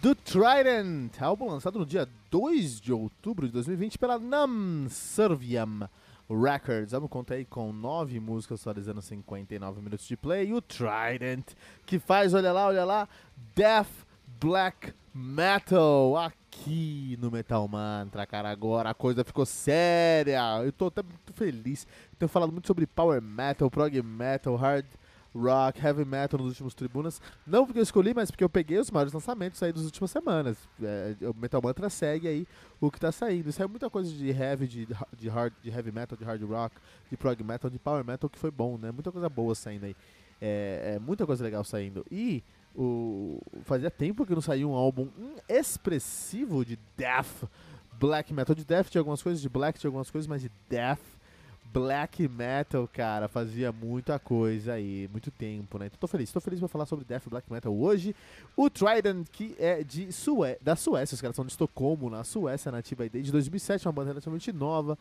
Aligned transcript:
do 0.00 0.14
Trident, 0.14 1.20
álbum 1.20 1.50
lançado 1.50 1.78
no 1.78 1.84
dia 1.84 2.08
2 2.30 2.80
de 2.80 2.90
outubro 2.90 3.46
de 3.46 3.52
2020 3.52 3.98
pela 3.98 4.18
Nam 4.18 4.88
Serviam 4.88 5.88
Records. 6.28 6.94
Álbum 6.94 7.06
conta 7.06 7.34
aí 7.34 7.44
com 7.44 7.70
9 7.70 8.18
músicas, 8.18 8.62
totalizando 8.62 9.02
59 9.02 9.82
minutos 9.82 10.06
de 10.06 10.16
play. 10.16 10.48
E 10.48 10.54
o 10.54 10.62
Trident, 10.62 11.44
que 11.84 11.98
faz, 11.98 12.32
olha 12.32 12.50
lá, 12.50 12.66
olha 12.68 12.84
lá, 12.84 13.08
Death 13.54 13.90
Black 14.40 14.94
Metal 15.12 16.16
aqui 16.16 17.18
no 17.20 17.30
Metal 17.30 17.68
Mantra, 17.68 18.24
cara. 18.26 18.48
Agora 18.48 18.90
a 18.90 18.94
coisa 18.94 19.22
ficou 19.22 19.44
séria. 19.44 20.40
Eu 20.64 20.72
tô 20.72 20.86
até 20.86 21.02
muito 21.02 21.32
feliz. 21.34 21.86
Tenho 22.18 22.28
falado 22.28 22.52
muito 22.52 22.66
sobre 22.66 22.86
Power 22.86 23.20
Metal, 23.20 23.70
Prog 23.70 24.02
Metal, 24.02 24.56
Hard 24.56 24.86
rock, 25.34 25.80
heavy 25.80 26.04
metal 26.04 26.38
nos 26.38 26.48
últimos 26.48 26.74
tribunas. 26.74 27.20
Não 27.46 27.64
porque 27.64 27.78
eu 27.78 27.82
escolhi, 27.82 28.12
mas 28.14 28.30
porque 28.30 28.44
eu 28.44 28.48
peguei 28.48 28.78
os 28.78 28.90
maiores 28.90 29.12
lançamentos 29.12 29.62
aí 29.62 29.72
das 29.72 29.84
últimas 29.84 30.10
semanas. 30.10 30.56
É, 30.82 31.16
o 31.22 31.34
Metal 31.34 31.60
Mantra 31.62 31.88
segue 31.88 32.26
aí 32.26 32.46
o 32.80 32.90
que 32.90 32.98
tá 32.98 33.12
saindo. 33.12 33.52
Saiu 33.52 33.68
muita 33.68 33.88
coisa 33.88 34.12
de 34.12 34.28
heavy, 34.30 34.66
de, 34.66 34.88
de, 35.16 35.28
hard, 35.28 35.52
de 35.62 35.70
heavy 35.70 35.92
metal, 35.92 36.16
de 36.16 36.24
hard 36.24 36.42
rock, 36.42 36.76
de 37.10 37.16
prog 37.16 37.42
metal, 37.42 37.70
de 37.70 37.78
power 37.78 38.04
metal, 38.04 38.28
que 38.28 38.38
foi 38.38 38.50
bom, 38.50 38.76
né? 38.76 38.90
Muita 38.90 39.12
coisa 39.12 39.28
boa 39.28 39.54
saindo 39.54 39.86
aí. 39.86 39.96
É, 40.40 40.94
é 40.94 40.98
muita 40.98 41.26
coisa 41.26 41.44
legal 41.44 41.62
saindo. 41.62 42.04
E 42.10 42.42
o, 42.74 43.40
fazia 43.62 43.90
tempo 43.90 44.26
que 44.26 44.34
não 44.34 44.40
saiu 44.40 44.70
um 44.70 44.74
álbum 44.74 45.08
expressivo 45.48 46.64
de 46.64 46.78
death, 46.96 47.48
black 47.98 48.32
metal. 48.32 48.54
De 48.54 48.64
death 48.64 48.88
tinha 48.88 49.00
algumas 49.00 49.22
coisas, 49.22 49.40
de 49.40 49.48
black 49.48 49.78
tinha 49.78 49.88
algumas 49.88 50.10
coisas, 50.10 50.26
mas 50.26 50.42
de 50.42 50.50
death 50.68 51.00
black 51.72 52.26
metal, 52.28 52.88
cara, 52.92 53.28
fazia 53.28 53.70
muita 53.70 54.18
coisa 54.18 54.72
aí, 54.72 55.08
muito 55.10 55.30
tempo, 55.30 55.78
né? 55.78 55.86
Então 55.86 55.98
tô 55.98 56.06
feliz, 56.06 56.32
tô 56.32 56.40
feliz 56.40 56.58
pra 56.58 56.68
falar 56.68 56.86
sobre 56.86 57.04
death 57.04 57.28
black 57.28 57.50
metal 57.52 57.74
hoje. 57.74 58.14
O 58.56 58.68
Trident, 58.68 59.26
que 59.30 59.54
é 59.58 59.84
de 59.84 60.12
Sué 60.12 60.58
da 60.60 60.74
Suécia, 60.74 61.14
os 61.14 61.20
caras 61.20 61.36
são 61.36 61.44
de 61.44 61.52
Estocolmo, 61.52 62.10
na 62.10 62.24
Suécia, 62.24 62.72
nativa 62.72 63.04
aí 63.04 63.08
desde 63.08 63.30
2007, 63.30 63.86
uma 63.86 63.92
banda 63.92 64.08
relativamente 64.08 64.52
nova. 64.52 64.98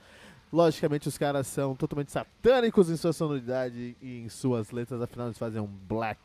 Logicamente, 0.51 1.07
os 1.07 1.17
caras 1.17 1.47
são 1.47 1.75
totalmente 1.75 2.11
satânicos 2.11 2.89
em 2.89 2.97
sua 2.97 3.13
sonoridade 3.13 3.95
e 4.01 4.19
em 4.19 4.29
suas 4.29 4.71
letras, 4.71 5.01
afinal 5.01 5.27
eles 5.27 5.37
fazem 5.37 5.61
um 5.61 5.67
black 5.67 6.19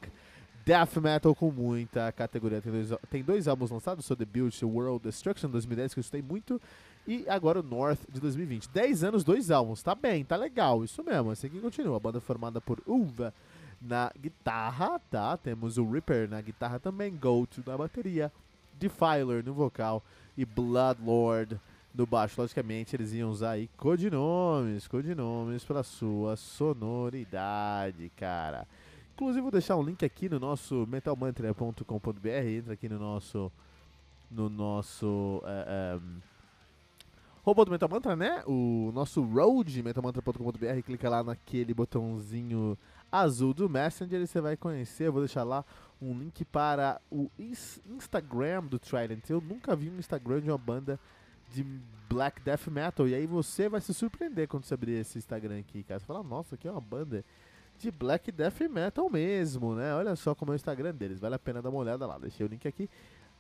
death 0.65 0.97
metal 0.97 1.35
com 1.35 1.51
muita 1.51 2.11
categoria. 2.13 2.61
Tem 2.61 2.73
dois, 2.73 2.91
tem 3.11 3.23
dois 3.23 3.49
álbuns 3.49 3.71
lançados, 3.71 4.05
seu 4.05 4.17
debut, 4.17 4.63
World 4.63 5.05
Destruction, 5.05 5.51
2010, 5.51 5.95
que 5.95 6.01
eu 6.01 6.03
escutei 6.03 6.23
muito, 6.23 6.61
e 7.07 7.25
agora 7.29 7.61
o 7.61 7.63
North 7.63 8.01
de 8.09 8.21
2020. 8.21 8.69
10 8.71 9.05
anos, 9.05 9.25
dois 9.25 9.51
álbuns. 9.51 9.83
Tá 9.83 9.95
bem, 9.95 10.25
tá 10.25 10.37
legal. 10.37 10.83
Isso 10.83 11.03
mesmo. 11.05 11.31
Assim 11.31 11.49
que 11.49 11.61
continua. 11.61 11.97
A 11.97 12.01
banda 12.01 12.21
formada 12.21 12.61
por 12.61 12.81
Uva 12.87 13.33
na 13.81 14.11
guitarra, 14.19 14.99
tá? 15.11 15.37
Temos 15.37 15.77
o 15.77 15.85
Ripper 15.85 16.29
na 16.29 16.41
guitarra 16.41 16.79
também, 16.79 17.15
Goat 17.15 17.63
na 17.67 17.77
bateria, 17.77 18.33
Defiler 18.79 19.45
no 19.45 19.53
vocal 19.53 20.03
e 20.37 20.45
Bloodlord 20.45 21.61
no 21.95 22.07
baixo. 22.07 22.41
Logicamente, 22.41 22.97
eles 22.97 23.13
iam 23.13 23.31
usar 23.31 23.53
aí 23.53 23.69
codinomes, 23.77 24.89
codinomes 24.89 25.65
para 25.65 25.83
sua 25.83 26.37
sonoridade, 26.37 28.11
cara. 28.17 28.67
Inclusive, 29.15 29.43
vou 29.43 29.51
deixar 29.51 29.77
um 29.77 29.83
link 29.83 30.05
aqui 30.05 30.29
no 30.29 30.41
nosso 30.41 30.87
metalmantra.com.br. 30.89 32.29
Entra 32.29 32.73
aqui 32.73 32.89
no 32.89 32.99
nosso. 32.99 33.53
No 34.31 34.49
nosso. 34.49 35.07
Uh, 35.45 36.01
um, 36.03 36.34
Robô 37.45 37.63
do 37.63 37.71
Metal 37.71 37.91
Mantra, 37.91 38.17
né? 38.17 38.43
O 38.47 38.91
nosso 38.95 39.23
road, 39.23 39.83
metalmantra.com.br, 39.83 40.83
clica 40.83 41.11
lá 41.11 41.23
naquele 41.23 41.75
botãozinho 41.75 42.79
azul 43.13 43.53
do 43.53 43.69
Messenger 43.69 44.23
e 44.23 44.27
você 44.27 44.41
vai 44.41 44.57
conhecer. 44.57 45.09
Eu 45.09 45.13
vou 45.13 45.21
deixar 45.21 45.43
lá 45.43 45.63
um 46.01 46.19
link 46.19 46.43
para 46.47 46.99
o 47.11 47.31
Instagram 47.39 48.65
do 48.65 48.79
Trident. 48.79 49.29
Eu 49.29 49.43
nunca 49.43 49.77
vi 49.77 49.91
um 49.91 49.99
Instagram 49.99 50.41
de 50.41 50.51
uma 50.51 50.57
banda 50.57 50.99
de 51.53 51.63
black 52.09 52.41
death 52.41 52.67
metal. 52.69 53.07
E 53.07 53.15
aí 53.15 53.27
você 53.27 53.69
vai 53.69 53.83
se 53.83 53.93
surpreender 53.93 54.49
quando 54.49 54.65
você 54.65 54.73
abrir 54.73 54.93
esse 54.93 55.19
Instagram 55.19 55.59
aqui, 55.59 55.83
cara. 55.83 56.01
Você 56.01 56.07
fala, 56.07 56.23
nossa, 56.23 56.55
aqui 56.55 56.67
é 56.67 56.71
uma 56.71 56.81
banda 56.81 57.23
de 57.79 57.91
black 57.91 58.33
death 58.33 58.61
metal 58.71 59.11
mesmo, 59.11 59.75
né? 59.75 59.95
Olha 59.95 60.17
só 60.17 60.35
como 60.35 60.53
é 60.53 60.55
o 60.55 60.57
Instagram 60.57 60.95
deles. 60.95 61.21
Vale 61.21 61.35
a 61.35 61.39
pena 61.39 61.61
dar 61.61 61.69
uma 61.69 61.81
olhada 61.81 62.07
lá. 62.07 62.17
Deixei 62.17 62.47
o 62.47 62.49
link 62.49 62.67
aqui 62.67 62.89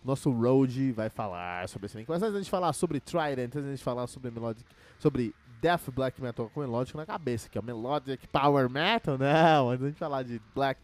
nosso 0.04 0.30
Road 0.30 0.92
vai 0.92 1.08
falar 1.08 1.68
sobre 1.68 1.86
esse 1.86 1.96
link. 1.96 2.08
Mas 2.08 2.22
antes 2.22 2.44
de 2.44 2.50
falar 2.50 2.72
sobre 2.72 3.00
Trident, 3.00 3.56
antes 3.56 3.78
de 3.78 3.84
falar 3.84 4.06
sobre 4.06 4.30
Melodic, 4.30 4.64
sobre 4.98 5.34
Death 5.62 5.90
Black 5.90 6.20
Metal 6.20 6.50
com 6.52 6.60
Melodic 6.60 6.96
na 6.96 7.06
cabeça, 7.06 7.48
que 7.48 7.56
é 7.56 7.60
o 7.60 7.64
Melodic 7.64 8.28
Power 8.28 8.68
Metal, 8.68 9.16
não, 9.16 9.70
antes 9.72 9.86
de 9.86 9.98
falar 9.98 10.22
de 10.22 10.40
Black 10.54 10.78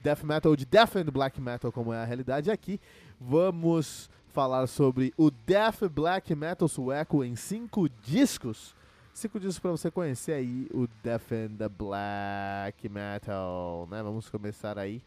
Death 0.00 0.22
Metal, 0.22 0.54
de 0.54 0.64
Death 0.64 0.96
and 0.96 1.10
Black 1.12 1.40
Metal, 1.40 1.72
como 1.72 1.92
é 1.92 2.00
a 2.00 2.04
realidade 2.04 2.50
aqui, 2.50 2.80
vamos 3.20 4.08
falar 4.32 4.66
sobre 4.66 5.12
o 5.16 5.30
Death 5.30 5.88
Black 5.90 6.34
Metal 6.34 6.68
sueco 6.68 7.24
em 7.24 7.36
cinco 7.36 7.88
discos. 7.88 8.74
Cinco 9.12 9.38
discos 9.38 9.58
para 9.58 9.70
você 9.72 9.90
conhecer 9.90 10.32
aí 10.32 10.68
o 10.72 10.88
Death 11.02 11.32
and 11.32 11.56
the 11.58 11.68
Black 11.68 12.88
Metal, 12.88 13.86
né? 13.90 14.02
Vamos 14.02 14.30
começar 14.30 14.78
aí 14.78 15.02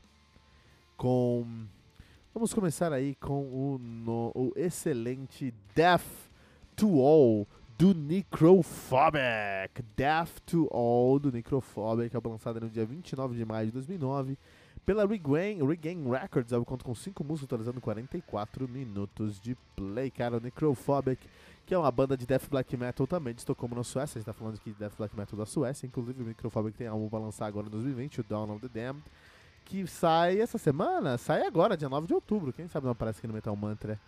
com 0.96 1.66
Vamos 2.36 2.54
começar 2.54 2.92
aí 2.92 3.16
com 3.16 3.44
o, 3.44 3.78
no, 3.80 4.30
o 4.36 4.52
excelente 4.58 5.54
Death 5.74 6.04
to 6.76 7.00
All 7.00 7.48
do 7.78 7.94
Necrophobic. 7.94 9.82
Death 9.96 10.42
to 10.46 10.68
All 10.70 11.18
do 11.18 11.32
Necrophobic, 11.32 12.14
é 12.14 12.20
lançado 12.28 12.60
no 12.60 12.70
dia 12.70 12.86
29 12.86 13.38
de 13.38 13.46
maio 13.46 13.68
de 13.68 13.72
2009 13.72 14.38
pela 14.86 15.08
Regain, 15.08 15.66
Regain 15.66 16.04
Records. 16.10 16.52
Eu 16.52 16.66
conto 16.66 16.84
com 16.84 16.94
5 16.94 17.24
músicas, 17.24 17.48
totalizando 17.48 17.80
44 17.80 18.68
minutos 18.68 19.40
de 19.40 19.56
play. 19.74 20.12
Cara, 20.12 20.36
o 20.36 20.42
Necrophobic, 20.42 21.26
que 21.66 21.74
é 21.74 21.78
uma 21.78 21.90
banda 21.90 22.18
de 22.18 22.26
Death 22.26 22.50
Black 22.50 22.76
Metal 22.76 23.08
também 23.08 23.34
de 23.34 23.40
Estocolmo, 23.40 23.76
na 23.76 23.84
Suécia. 23.86 24.18
A 24.18 24.20
gente 24.20 24.26
tá 24.26 24.34
falando 24.34 24.56
aqui 24.56 24.72
de 24.72 24.78
Death 24.78 24.98
Black 24.98 25.16
Metal 25.16 25.40
da 25.40 25.46
Suécia. 25.46 25.88
Inclusive, 25.88 26.22
o 26.22 26.26
Necrophobic 26.26 26.78
tem 26.78 26.88
álbum 26.88 27.08
pra 27.08 27.18
lançar 27.18 27.46
agora 27.46 27.68
em 27.68 27.70
2020, 27.70 28.20
o 28.20 28.24
Dawn 28.26 28.52
of 28.52 28.68
the 28.68 28.82
Damned 28.82 29.02
que 29.66 29.88
sai 29.88 30.40
essa 30.40 30.58
semana, 30.58 31.18
sai 31.18 31.46
agora, 31.46 31.76
dia 31.76 31.90
9 31.90 32.08
de 32.08 32.14
outubro. 32.14 32.54
Quem 32.54 32.68
sabe 32.68 32.86
não 32.86 32.92
aparece 32.92 33.18
aqui 33.18 33.28
no 33.28 33.34
Metal 33.34 33.56
Mantra. 33.56 34.00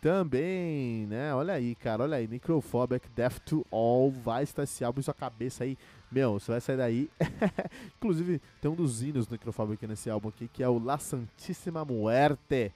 Também, 0.00 1.06
né? 1.08 1.34
Olha 1.34 1.52
aí, 1.52 1.74
cara, 1.74 2.04
olha 2.04 2.16
aí. 2.16 2.26
Necrophobic, 2.26 3.06
Death 3.14 3.40
to 3.40 3.66
All. 3.70 4.10
Vai 4.10 4.44
estar 4.44 4.62
esse 4.62 4.82
álbum 4.82 5.00
em 5.00 5.02
sua 5.02 5.12
cabeça 5.12 5.64
aí. 5.64 5.76
Meu, 6.10 6.38
você 6.38 6.52
vai 6.52 6.60
sair 6.60 6.76
daí. 6.78 7.10
Inclusive, 7.98 8.40
tem 8.62 8.70
um 8.70 8.74
dos 8.74 9.02
hinos 9.02 9.26
do 9.26 9.32
Necrophobic 9.32 9.86
nesse 9.86 10.08
álbum 10.08 10.30
aqui, 10.30 10.48
que 10.48 10.62
é 10.62 10.68
o 10.68 10.78
La 10.78 10.96
Santíssima 10.96 11.84
Muerte. 11.84 12.72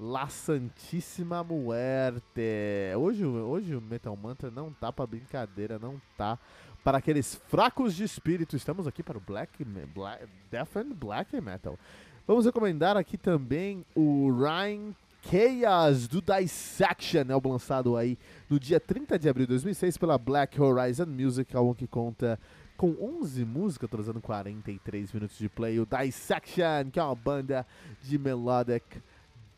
La 0.00 0.28
Santíssima 0.28 1.44
Muerte. 1.44 2.94
Hoje, 2.96 3.26
hoje 3.26 3.76
o 3.76 3.80
Metal 3.80 4.16
Mantra 4.16 4.50
não 4.50 4.72
tá 4.72 4.90
pra 4.90 5.06
brincadeira, 5.06 5.78
não 5.78 6.00
tá 6.16 6.38
para 6.82 6.98
aqueles 6.98 7.40
fracos 7.48 7.94
de 7.94 8.04
espírito. 8.04 8.56
Estamos 8.56 8.86
aqui 8.86 9.02
para 9.02 9.18
o 9.18 9.20
Black, 9.20 9.64
Black 9.64 10.26
Death 10.50 10.76
and 10.76 10.94
Black 10.94 11.40
Metal. 11.40 11.78
Vamos 12.26 12.44
recomendar 12.44 12.96
aqui 12.96 13.16
também 13.16 13.84
o 13.94 14.30
Ryan 14.30 14.94
Chaos 15.22 16.08
do 16.08 16.20
Dissection, 16.20 17.32
álbum 17.32 17.52
lançado 17.52 17.96
aí 17.96 18.18
no 18.50 18.58
dia 18.58 18.80
30 18.80 19.18
de 19.18 19.28
abril 19.28 19.46
de 19.46 19.50
2006 19.52 19.96
pela 19.96 20.18
Black 20.18 20.60
Horizon 20.60 21.06
Music, 21.06 21.56
álbum 21.56 21.74
que 21.74 21.86
conta 21.86 22.38
com 22.76 22.96
11 23.00 23.44
músicas, 23.44 23.88
trazendo 23.88 24.20
43 24.20 25.12
minutos 25.12 25.38
de 25.38 25.48
play. 25.48 25.78
O 25.78 25.86
Dissection, 25.86 26.90
que 26.92 26.98
é 26.98 27.02
uma 27.04 27.14
banda 27.14 27.64
de 28.02 28.18
melodic 28.18 29.00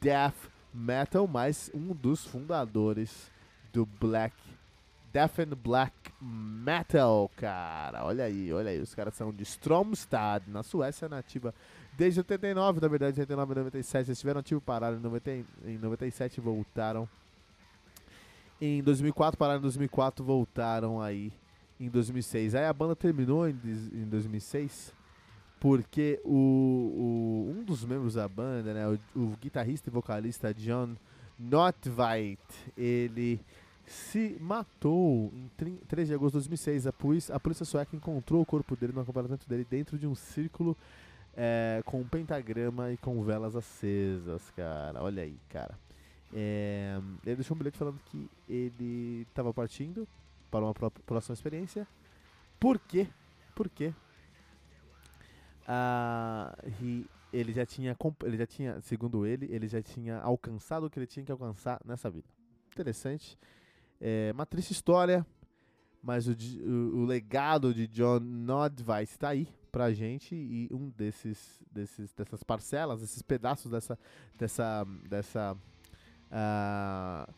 death 0.00 0.36
metal, 0.72 1.26
mas 1.26 1.70
um 1.72 1.94
dos 1.94 2.26
fundadores 2.26 3.30
do 3.72 3.86
Black 3.86 4.34
Death 5.14 5.38
and 5.38 5.56
Black 5.56 5.94
Metal, 6.20 7.30
cara. 7.36 8.04
Olha 8.04 8.24
aí, 8.24 8.52
olha 8.52 8.70
aí. 8.70 8.80
Os 8.80 8.96
caras 8.96 9.14
são 9.14 9.32
de 9.32 9.44
Stromstad, 9.44 10.42
na 10.48 10.64
Suécia 10.64 11.08
nativa 11.08 11.54
desde 11.96 12.18
89, 12.18 12.80
na 12.80 12.88
verdade, 12.88 13.20
89 13.20 13.52
e 13.52 13.54
97. 13.54 13.96
Eles 14.08 14.08
estiveram 14.18 14.40
ativo, 14.40 14.60
pararam 14.60 14.96
em, 14.96 15.00
90, 15.00 15.30
em 15.66 15.78
97 15.78 16.40
voltaram. 16.40 17.08
Em 18.60 18.82
2004, 18.82 19.38
pararam 19.38 19.60
em 19.60 19.62
2004, 19.62 20.24
voltaram 20.24 21.00
aí 21.00 21.32
em 21.78 21.88
2006. 21.88 22.56
Aí 22.56 22.66
a 22.66 22.72
banda 22.72 22.96
terminou 22.96 23.48
em, 23.48 23.56
em 23.92 24.08
2006 24.08 24.92
porque 25.60 26.20
o, 26.24 26.34
o, 26.34 27.54
um 27.56 27.62
dos 27.62 27.84
membros 27.84 28.14
da 28.14 28.28
banda, 28.28 28.74
né, 28.74 28.88
o, 28.88 28.98
o 29.18 29.36
guitarrista 29.40 29.88
e 29.88 29.92
vocalista 29.92 30.52
John 30.52 30.96
Notveit, 31.38 32.40
ele 32.76 33.40
se 33.86 34.36
matou 34.40 35.32
em 35.34 35.78
3 35.86 36.08
de 36.08 36.14
agosto 36.14 36.32
de 36.32 36.48
2006. 36.48 36.86
A 36.86 36.92
polícia, 36.92 37.34
a 37.34 37.40
polícia 37.40 37.64
sueca 37.64 37.94
encontrou 37.94 38.42
o 38.42 38.46
corpo 38.46 38.76
dele 38.76 38.92
no 38.92 39.00
acampamento 39.00 39.48
dele 39.48 39.66
dentro 39.68 39.98
de 39.98 40.06
um 40.06 40.14
círculo 40.14 40.76
é, 41.36 41.82
com 41.84 42.00
um 42.00 42.08
pentagrama 42.08 42.92
e 42.92 42.96
com 42.96 43.22
velas 43.22 43.54
acesas, 43.56 44.50
cara. 44.56 45.02
Olha 45.02 45.22
aí, 45.22 45.36
cara. 45.48 45.78
É, 46.32 46.98
ele 47.24 47.36
deixou 47.36 47.54
um 47.54 47.58
bilhete 47.58 47.78
falando 47.78 48.00
que 48.06 48.28
ele 48.48 49.26
estava 49.28 49.52
partindo 49.52 50.06
para 50.50 50.64
uma 50.64 50.74
próxima 50.74 51.34
experiência. 51.34 51.86
Por 52.58 52.78
quê? 52.78 53.06
Por 53.54 53.68
quê? 53.68 53.92
Ah, 55.66 56.56
ele 57.32 57.52
já 57.52 57.64
tinha, 57.64 57.96
ele 58.24 58.36
já 58.36 58.46
tinha, 58.46 58.80
segundo 58.80 59.26
ele, 59.26 59.48
ele 59.50 59.66
já 59.66 59.82
tinha 59.82 60.18
alcançado 60.20 60.86
o 60.86 60.90
que 60.90 60.98
ele 60.98 61.06
tinha 61.06 61.24
que 61.24 61.32
alcançar 61.32 61.80
nessa 61.84 62.10
vida. 62.10 62.26
Interessante. 62.72 63.38
É 64.00 64.30
uma 64.32 64.44
triste 64.44 64.72
história, 64.72 65.26
mas 66.02 66.28
o, 66.28 66.32
o, 66.32 66.98
o 66.98 67.04
legado 67.04 67.72
de 67.72 67.86
John 67.86 68.20
Nodvice 68.20 69.12
está 69.12 69.30
aí 69.30 69.48
pra 69.72 69.92
gente 69.92 70.34
e 70.34 70.68
um 70.70 70.90
desses, 70.90 71.60
desses 71.72 72.12
dessas 72.12 72.42
parcelas, 72.42 73.02
esses 73.02 73.22
pedaços 73.22 73.70
dessa 73.70 73.98
dessa 74.38 74.86
dessa 75.08 75.56
uh, 76.30 77.32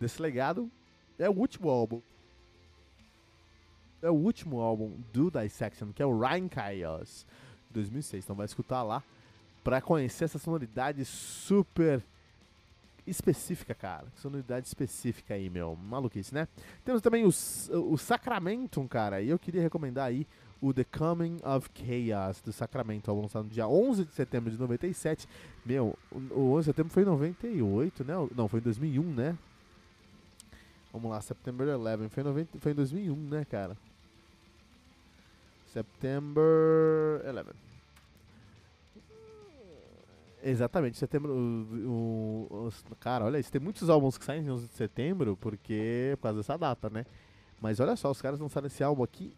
desse 0.00 0.20
legado 0.20 0.70
é 1.18 1.28
o 1.28 1.32
último 1.32 1.68
álbum 1.68 2.02
é 4.04 4.10
o 4.10 4.14
último 4.14 4.60
álbum 4.60 5.00
do 5.12 5.30
Dissection, 5.30 5.92
que 5.92 6.02
é 6.02 6.06
o 6.06 6.18
Ryan 6.18 6.48
Chaos, 6.52 7.26
2006. 7.70 8.24
Então 8.24 8.36
vai 8.36 8.44
escutar 8.44 8.82
lá 8.82 9.02
para 9.62 9.80
conhecer 9.80 10.24
essa 10.24 10.38
sonoridade 10.38 11.04
super 11.06 12.04
específica, 13.06 13.74
cara. 13.74 14.06
Sonoridade 14.16 14.66
específica 14.66 15.34
aí, 15.34 15.50
meu. 15.50 15.76
Maluquice, 15.76 16.34
né? 16.34 16.48
Temos 16.84 17.00
também 17.00 17.24
o, 17.24 17.28
o 17.28 17.96
Sacramento, 17.98 18.82
cara. 18.88 19.20
E 19.20 19.28
eu 19.28 19.38
queria 19.38 19.62
recomendar 19.62 20.06
aí 20.06 20.26
o 20.60 20.72
The 20.72 20.84
Coming 20.84 21.38
of 21.44 21.68
Chaos 21.74 22.40
do 22.40 22.52
Sacramento, 22.52 23.12
lançado 23.12 23.44
no 23.44 23.50
dia 23.50 23.68
11 23.68 24.06
de 24.06 24.14
setembro 24.14 24.50
de 24.50 24.58
97. 24.58 25.28
Meu, 25.64 25.98
o 26.10 26.52
11 26.52 26.60
de 26.60 26.64
setembro 26.64 26.92
foi 26.92 27.02
em 27.02 27.06
98, 27.06 28.04
né? 28.04 28.14
Não, 28.34 28.48
foi 28.48 28.60
em 28.60 28.62
2001, 28.62 29.02
né? 29.02 29.38
Vamos 30.92 31.10
lá, 31.10 31.20
September 31.20 31.68
11. 31.68 32.08
Foi 32.08 32.22
em, 32.22 32.26
90, 32.26 32.58
foi 32.58 32.72
em 32.72 32.74
2001, 32.74 33.16
né, 33.16 33.44
cara? 33.44 33.76
September 35.72 36.42
11. 37.26 37.73
Exatamente, 40.46 40.98
setembro. 40.98 41.32
O, 41.32 42.48
o, 42.50 42.68
o, 42.90 42.96
cara, 42.96 43.24
olha 43.24 43.38
isso, 43.38 43.50
tem 43.50 43.60
muitos 43.60 43.88
álbuns 43.88 44.18
que 44.18 44.24
saem 44.26 44.44
em 44.44 44.50
11 44.50 44.66
de 44.68 44.74
setembro 44.74 45.38
porque 45.38 46.12
por 46.16 46.24
causa 46.24 46.38
dessa 46.38 46.58
data, 46.58 46.90
né? 46.90 47.06
Mas 47.62 47.80
olha 47.80 47.96
só, 47.96 48.10
os 48.10 48.20
caras 48.20 48.38
lançaram 48.38 48.66
esse 48.66 48.84
álbum 48.84 49.02
aqui 49.02 49.34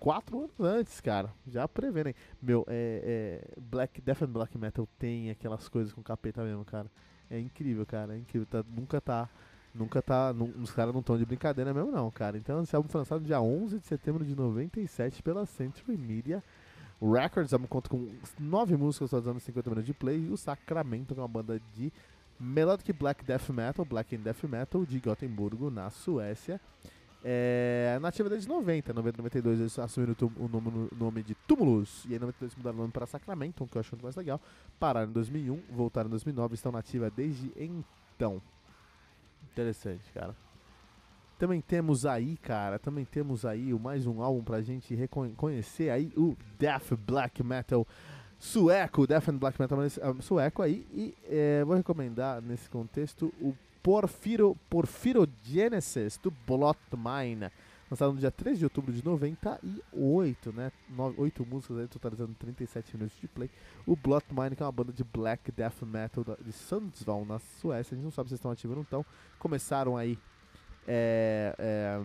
quatro 0.00 0.36
anos 0.36 0.60
antes, 0.60 1.00
cara. 1.00 1.32
Já 1.46 1.68
prevendo, 1.68 2.12
Meu, 2.42 2.64
é, 2.66 3.40
é, 3.54 3.60
Black, 3.60 4.00
Death 4.00 4.22
and 4.22 4.32
Black 4.32 4.58
Metal 4.58 4.88
tem 4.98 5.30
aquelas 5.30 5.68
coisas 5.68 5.92
com 5.92 6.02
capeta 6.02 6.42
mesmo, 6.42 6.64
cara. 6.64 6.90
É 7.30 7.38
incrível, 7.38 7.86
cara. 7.86 8.16
É 8.16 8.18
incrível. 8.18 8.46
Tá, 8.50 8.64
nunca 8.68 9.00
tá. 9.00 9.28
Nunca 9.72 10.02
tá. 10.02 10.34
os 10.60 10.72
caras 10.72 10.92
não 10.92 11.00
estão 11.00 11.16
de 11.16 11.24
brincadeira 11.24 11.72
mesmo, 11.72 11.92
não, 11.92 12.10
cara. 12.10 12.36
Então, 12.36 12.60
esse 12.64 12.74
álbum 12.74 12.88
foi 12.88 12.98
lançado 12.98 13.22
dia 13.24 13.40
11 13.40 13.78
de 13.78 13.86
setembro 13.86 14.24
de 14.24 14.34
97 14.34 15.22
pela 15.22 15.46
Century 15.46 15.96
Media 15.96 16.42
Records. 17.02 17.52
álbum 17.52 17.66
conta 17.66 17.88
com 17.88 18.08
nove 18.38 18.76
músicas, 18.76 19.10
fazendo 19.10 19.40
50 19.40 19.70
minutos 19.70 19.86
de 19.86 19.94
play. 19.94 20.26
E 20.26 20.30
o 20.30 20.36
Sacramento, 20.36 21.14
que 21.14 21.20
é 21.20 21.22
uma 21.22 21.28
banda 21.28 21.60
de 21.74 21.92
Melodic 22.38 22.92
Black 22.92 23.24
Death 23.24 23.50
Metal, 23.50 23.84
Black 23.84 24.14
and 24.14 24.20
Death 24.20 24.44
Metal, 24.44 24.84
de 24.86 25.00
Gothenburgo, 25.00 25.70
na 25.70 25.90
Suécia. 25.90 26.60
É, 27.24 27.98
nativa 28.00 28.28
desde 28.28 28.48
90, 28.48 28.92
90, 28.92 29.18
92 29.18 29.60
eles 29.60 29.78
assumiram 29.78 30.16
o 30.36 30.48
nome, 30.48 30.88
o 30.90 30.96
nome 30.96 31.22
de 31.22 31.36
Tumulus 31.46 32.04
e 32.06 32.16
em 32.16 32.18
92 32.18 32.56
mudaram 32.56 32.78
o 32.78 32.80
nome 32.80 32.92
para 32.92 33.06
Sacramento, 33.06 33.64
que 33.64 33.76
eu 33.76 33.80
acho 33.80 33.94
muito 33.94 34.02
mais 34.02 34.16
legal. 34.16 34.40
Pararam 34.80 35.08
em 35.08 35.12
2001, 35.12 35.62
voltaram 35.70 36.08
em 36.08 36.10
2009, 36.10 36.54
estão 36.54 36.72
nativa 36.72 37.10
desde 37.10 37.52
então. 37.56 38.42
Interessante, 39.52 40.10
cara. 40.12 40.34
Também 41.42 41.60
temos 41.60 42.06
aí, 42.06 42.36
cara, 42.36 42.78
também 42.78 43.04
temos 43.04 43.44
aí 43.44 43.74
mais 43.74 44.06
um 44.06 44.22
álbum 44.22 44.44
pra 44.44 44.62
gente 44.62 44.94
reconhecer 44.94 45.90
aí 45.90 46.12
o 46.16 46.36
Death 46.56 46.92
Black 47.04 47.42
Metal 47.42 47.84
sueco, 48.38 49.08
Death 49.08 49.28
and 49.28 49.38
Black 49.38 49.60
Metal 49.60 49.76
ah, 49.80 50.22
sueco 50.22 50.62
aí 50.62 50.86
e 50.92 51.12
é, 51.24 51.64
vou 51.64 51.74
recomendar 51.74 52.40
nesse 52.40 52.70
contexto 52.70 53.34
o 53.40 53.56
Porfiro, 53.82 54.56
Porphyrogenesis 54.70 56.16
do 56.16 56.30
Blot 56.46 56.78
Mine, 56.92 57.50
lançado 57.90 58.12
no 58.12 58.20
dia 58.20 58.30
3 58.30 58.60
de 58.60 58.64
outubro 58.64 58.92
de 58.92 59.04
98, 59.04 60.52
né? 60.52 60.70
8 61.16 61.44
músicas 61.44 61.78
aí, 61.78 61.88
totalizando 61.88 62.34
37 62.38 62.96
minutos 62.96 63.18
de 63.20 63.26
play. 63.26 63.50
O 63.84 63.96
Blot 63.96 64.26
Mine, 64.30 64.54
que 64.54 64.62
é 64.62 64.66
uma 64.66 64.70
banda 64.70 64.92
de 64.92 65.02
black 65.02 65.50
death 65.50 65.82
metal 65.82 66.24
de 66.40 66.52
Sundsvall, 66.52 67.24
na 67.24 67.40
Suécia. 67.40 67.94
A 67.94 67.96
gente 67.96 68.04
não 68.04 68.12
sabe 68.12 68.28
se 68.28 68.36
estão 68.36 68.52
ativos 68.52 68.76
ou 68.76 68.76
não 68.76 68.84
estão. 68.84 69.04
Começaram 69.40 69.96
aí 69.96 70.16
é, 70.86 71.54
é, 71.58 72.00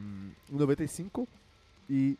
em 0.51 0.55
95 0.55 1.27
e 1.89 2.17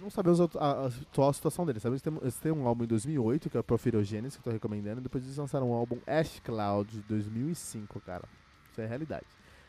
não 0.00 0.08
sabemos 0.08 0.40
a, 0.40 0.86
atual 0.86 1.32
situação 1.32 1.66
deles. 1.66 1.82
Sabemos 1.82 2.00
que 2.02 2.08
eles 2.08 2.38
têm 2.38 2.52
um 2.52 2.66
álbum 2.66 2.84
em 2.84 2.86
2008, 2.86 3.50
que 3.50 3.56
é 3.56 3.60
o 3.60 3.64
Porphyrogenesis, 3.64 4.36
que 4.36 4.40
eu 4.40 4.44
tô 4.44 4.50
recomendando, 4.50 5.00
e 5.00 5.02
depois 5.02 5.22
eles 5.22 5.36
lançaram 5.36 5.70
um 5.70 5.74
álbum 5.74 5.98
Ash 6.06 6.40
Cloud 6.40 6.90
de 6.90 7.00
2005, 7.02 8.00
cara. 8.00 8.24
Isso 8.70 8.80
é 8.80 8.86
realidade. 8.86 9.26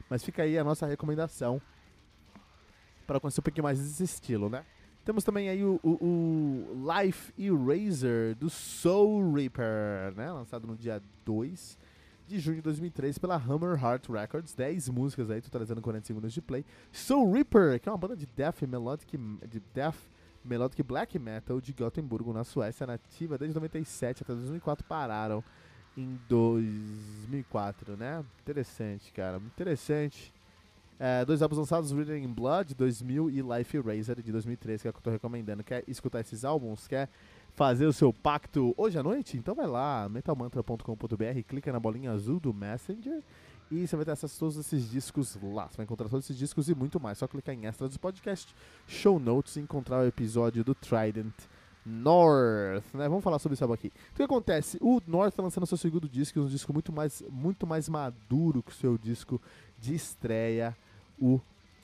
Mas 0.10 0.24
fica 0.24 0.44
aí 0.44 0.58
a 0.58 0.64
nossa 0.64 0.86
recomendação 0.86 1.62
para 3.06 3.20
conhecer 3.20 3.42
um 3.42 3.44
pouquinho 3.44 3.64
mais 3.64 3.80
desse 3.80 4.04
estilo, 4.04 4.50
né? 4.50 4.64
Temos 5.04 5.24
também 5.24 5.50
aí 5.50 5.64
o, 5.64 5.80
o, 5.84 5.90
o 5.90 6.92
Life 6.94 7.34
Eraser 7.38 8.36
do 8.36 8.50
Soul 8.50 9.34
Reaper, 9.34 10.14
né? 10.16 10.32
Lançado 10.32 10.68
no 10.68 10.78
dia 10.78 11.02
2 11.26 11.78
de 12.32 12.40
junho 12.40 12.56
de 12.58 12.62
2003 12.62 13.18
pela 13.18 13.36
Hammer 13.36 13.82
Heart 13.82 14.10
Records. 14.10 14.54
10 14.54 14.90
músicas 14.90 15.30
aí, 15.30 15.42
totalizando 15.42 15.82
40 15.82 16.08
segundos 16.08 16.34
de 16.34 16.42
play. 16.42 16.66
Soul 16.92 17.34
Reaper, 17.34 17.80
que 17.80 17.90
é 17.90 17.92
uma 17.92 17.98
banda 17.98 18.16
de 18.16 18.26
death 18.26 18.62
melodic, 18.64 19.18
de 19.48 19.62
death 19.74 19.98
melodic 20.44 20.82
black 20.82 21.20
metal 21.20 21.62
de 21.62 21.74
Gothenburgo, 21.74 22.34
na 22.34 22.44
Suécia, 22.44 22.88
nativa 22.88 23.38
desde 23.38 23.54
97 23.54 24.24
até 24.24 24.34
2004, 24.34 24.86
pararam 24.86 25.44
em 25.96 26.20
2004, 26.28 27.98
né? 27.98 28.24
Interessante, 28.42 29.12
cara, 29.12 29.38
interessante. 29.38 30.34
É, 30.98 31.26
dois 31.26 31.42
álbuns 31.42 31.58
lançados, 31.58 31.92
Reading 31.92 32.24
in 32.24 32.34
Blood, 32.34 32.76
2000 32.76 33.30
e 33.32 33.42
Life 33.42 33.76
Eraser, 33.76 34.22
de 34.22 34.32
2003, 34.32 34.82
que 34.82 34.88
é 34.88 34.92
o 34.92 34.94
que 34.94 35.00
eu 35.00 35.04
tô 35.04 35.10
recomendando. 35.10 35.64
Quer 35.64 35.84
escutar 35.88 36.20
esses 36.20 36.46
álbuns? 36.46 36.88
Quer 36.88 37.10
fazer 37.54 37.86
o 37.86 37.94
seu 37.94 38.12
pacto 38.14 38.74
hoje 38.78 38.98
à 38.98 39.04
noite? 39.04 39.38
Então 39.38 39.56
vai 39.56 39.68
lá, 39.68 40.08
metalmantra.com.br, 40.10 41.42
clica 41.48 41.72
na 41.72 41.80
bolinha 41.80 42.12
azul 42.12 42.40
do 42.40 42.54
Messenger 42.54 43.22
e 43.70 43.88
você 43.88 43.96
vai 43.96 44.04
ter 44.04 44.12
acesso 44.12 44.36
a 44.36 44.40
todos 44.40 44.58
esses 44.58 44.90
discos 44.90 45.38
lá. 45.42 45.68
Você 45.70 45.78
vai 45.78 45.86
encontrar 45.86 46.10
todos 46.10 46.26
esses 46.26 46.38
discos 46.38 46.68
e 46.68 46.76
muito 46.76 47.00
mais. 47.00 47.18
Só 47.18 47.28
clicar 47.28 47.56
em 47.56 47.66
extras 47.66 47.94
do 47.94 48.00
podcast, 48.00 48.54
show 48.86 49.20
notes 49.20 49.56
e 49.56 49.62
encontrar 49.62 50.00
o 50.00 50.08
episódio 50.08 50.64
do 50.64 50.76
Trident 50.76 51.34
North, 51.86 52.84
né? 52.94 53.08
Vamos 53.08 53.24
falar 53.24 53.40
sobre 53.40 53.54
isso 53.54 53.74
aqui. 53.74 53.92
O 54.12 54.16
que 54.16 54.24
acontece? 54.24 54.78
O 54.82 55.02
North 55.08 55.34
tá 55.34 55.42
lançando 55.42 55.66
seu 55.66 55.78
segundo 55.78 56.08
disco, 56.08 56.40
um 56.40 56.48
disco 56.48 56.74
muito 56.74 56.92
mais, 56.92 57.24
muito 57.30 57.66
mais 57.66 57.88
maduro 57.88 58.62
que 58.62 58.72
o 58.72 58.76
seu 58.76 58.98
disco 58.98 59.42
de 59.80 59.96
estreia, 59.96 60.76
o 61.20 61.40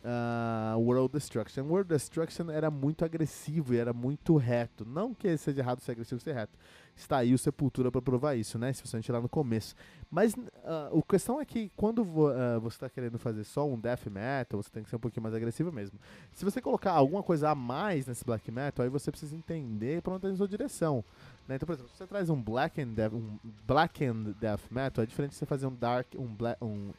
uh, 0.07 0.79
World 0.79 1.11
Destruction. 1.11 1.63
World 1.63 1.89
Destruction 1.89 2.49
era 2.49 2.71
muito 2.71 3.03
agressivo 3.03 3.73
e 3.73 3.77
era 3.77 3.93
muito 3.93 4.37
reto. 4.37 4.85
Não 4.85 5.13
que 5.13 5.35
seja 5.37 5.59
errado 5.59 5.81
ser 5.81 5.91
agressivo 5.91 6.21
ser 6.21 6.33
reto. 6.33 6.57
Está 6.95 7.17
aí 7.17 7.33
o 7.33 7.37
Sepultura 7.37 7.91
para 7.91 8.01
provar 8.01 8.35
isso, 8.35 8.57
né? 8.57 8.71
Especialmente 8.71 9.11
lá 9.11 9.21
no 9.21 9.29
começo. 9.29 9.75
Mas 10.09 10.33
uh, 10.33 10.97
a 10.97 11.03
questão 11.07 11.39
é 11.39 11.45
que 11.45 11.69
quando 11.75 12.01
uh, 12.01 12.59
você 12.59 12.77
está 12.77 12.89
querendo 12.89 13.19
fazer 13.19 13.43
só 13.43 13.67
um 13.67 13.79
death 13.79 14.07
metal, 14.07 14.61
você 14.61 14.69
tem 14.71 14.81
que 14.81 14.89
ser 14.89 14.95
um 14.95 14.99
pouquinho 14.99 15.21
mais 15.21 15.35
agressivo 15.35 15.71
mesmo. 15.71 15.99
Se 16.33 16.43
você 16.43 16.59
colocar 16.59 16.93
alguma 16.93 17.21
coisa 17.21 17.49
a 17.49 17.55
mais 17.55 18.07
nesse 18.07 18.25
black 18.25 18.49
metal, 18.49 18.83
aí 18.83 18.89
você 18.89 19.11
precisa 19.11 19.35
entender 19.35 20.01
para 20.01 20.13
onde 20.13 20.25
está 20.25 20.33
a 20.33 20.37
sua 20.37 20.47
direção. 20.47 21.03
Né? 21.47 21.55
Então, 21.55 21.67
por 21.67 21.73
exemplo, 21.73 21.91
se 21.91 21.97
você 21.97 22.07
traz 22.07 22.29
um 22.29 22.41
black 22.41 22.81
and 22.81 22.93
death, 22.93 23.13
um 23.13 23.37
black 23.67 24.03
and 24.03 24.33
death 24.39 24.61
metal, 24.71 25.03
é 25.03 25.07
diferente 25.07 25.31
de 25.31 25.37
você 25.37 25.45
fazer 25.45 25.67
um 25.67 25.75
dark, 25.75 26.07
um, 26.17 26.33
black, 26.33 26.63
um 26.63 26.91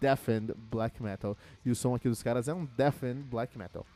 deafened 0.00 0.54
black 0.70 1.02
metal. 1.02 1.36
E 1.64 1.70
o 1.70 1.76
som 1.76 1.94
aqui 1.94 2.08
dos 2.08 2.22
caras 2.22 2.48
é 2.48 2.54
um 2.54 2.64
deafened 2.76 3.22
black 3.22 3.56
metal. 3.58 3.86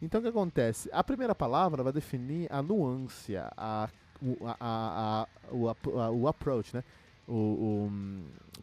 Então 0.00 0.20
o 0.20 0.22
que 0.22 0.28
acontece? 0.28 0.88
A 0.92 1.02
primeira 1.02 1.34
palavra 1.34 1.82
vai 1.82 1.92
definir 1.92 2.46
a 2.50 2.62
nuance, 2.62 3.36
a, 3.36 3.52
a, 3.56 3.88
a, 4.60 5.26
o, 5.50 6.28
approach, 6.28 6.74
né? 6.74 6.84
O, 7.26 7.34
o, 7.34 7.92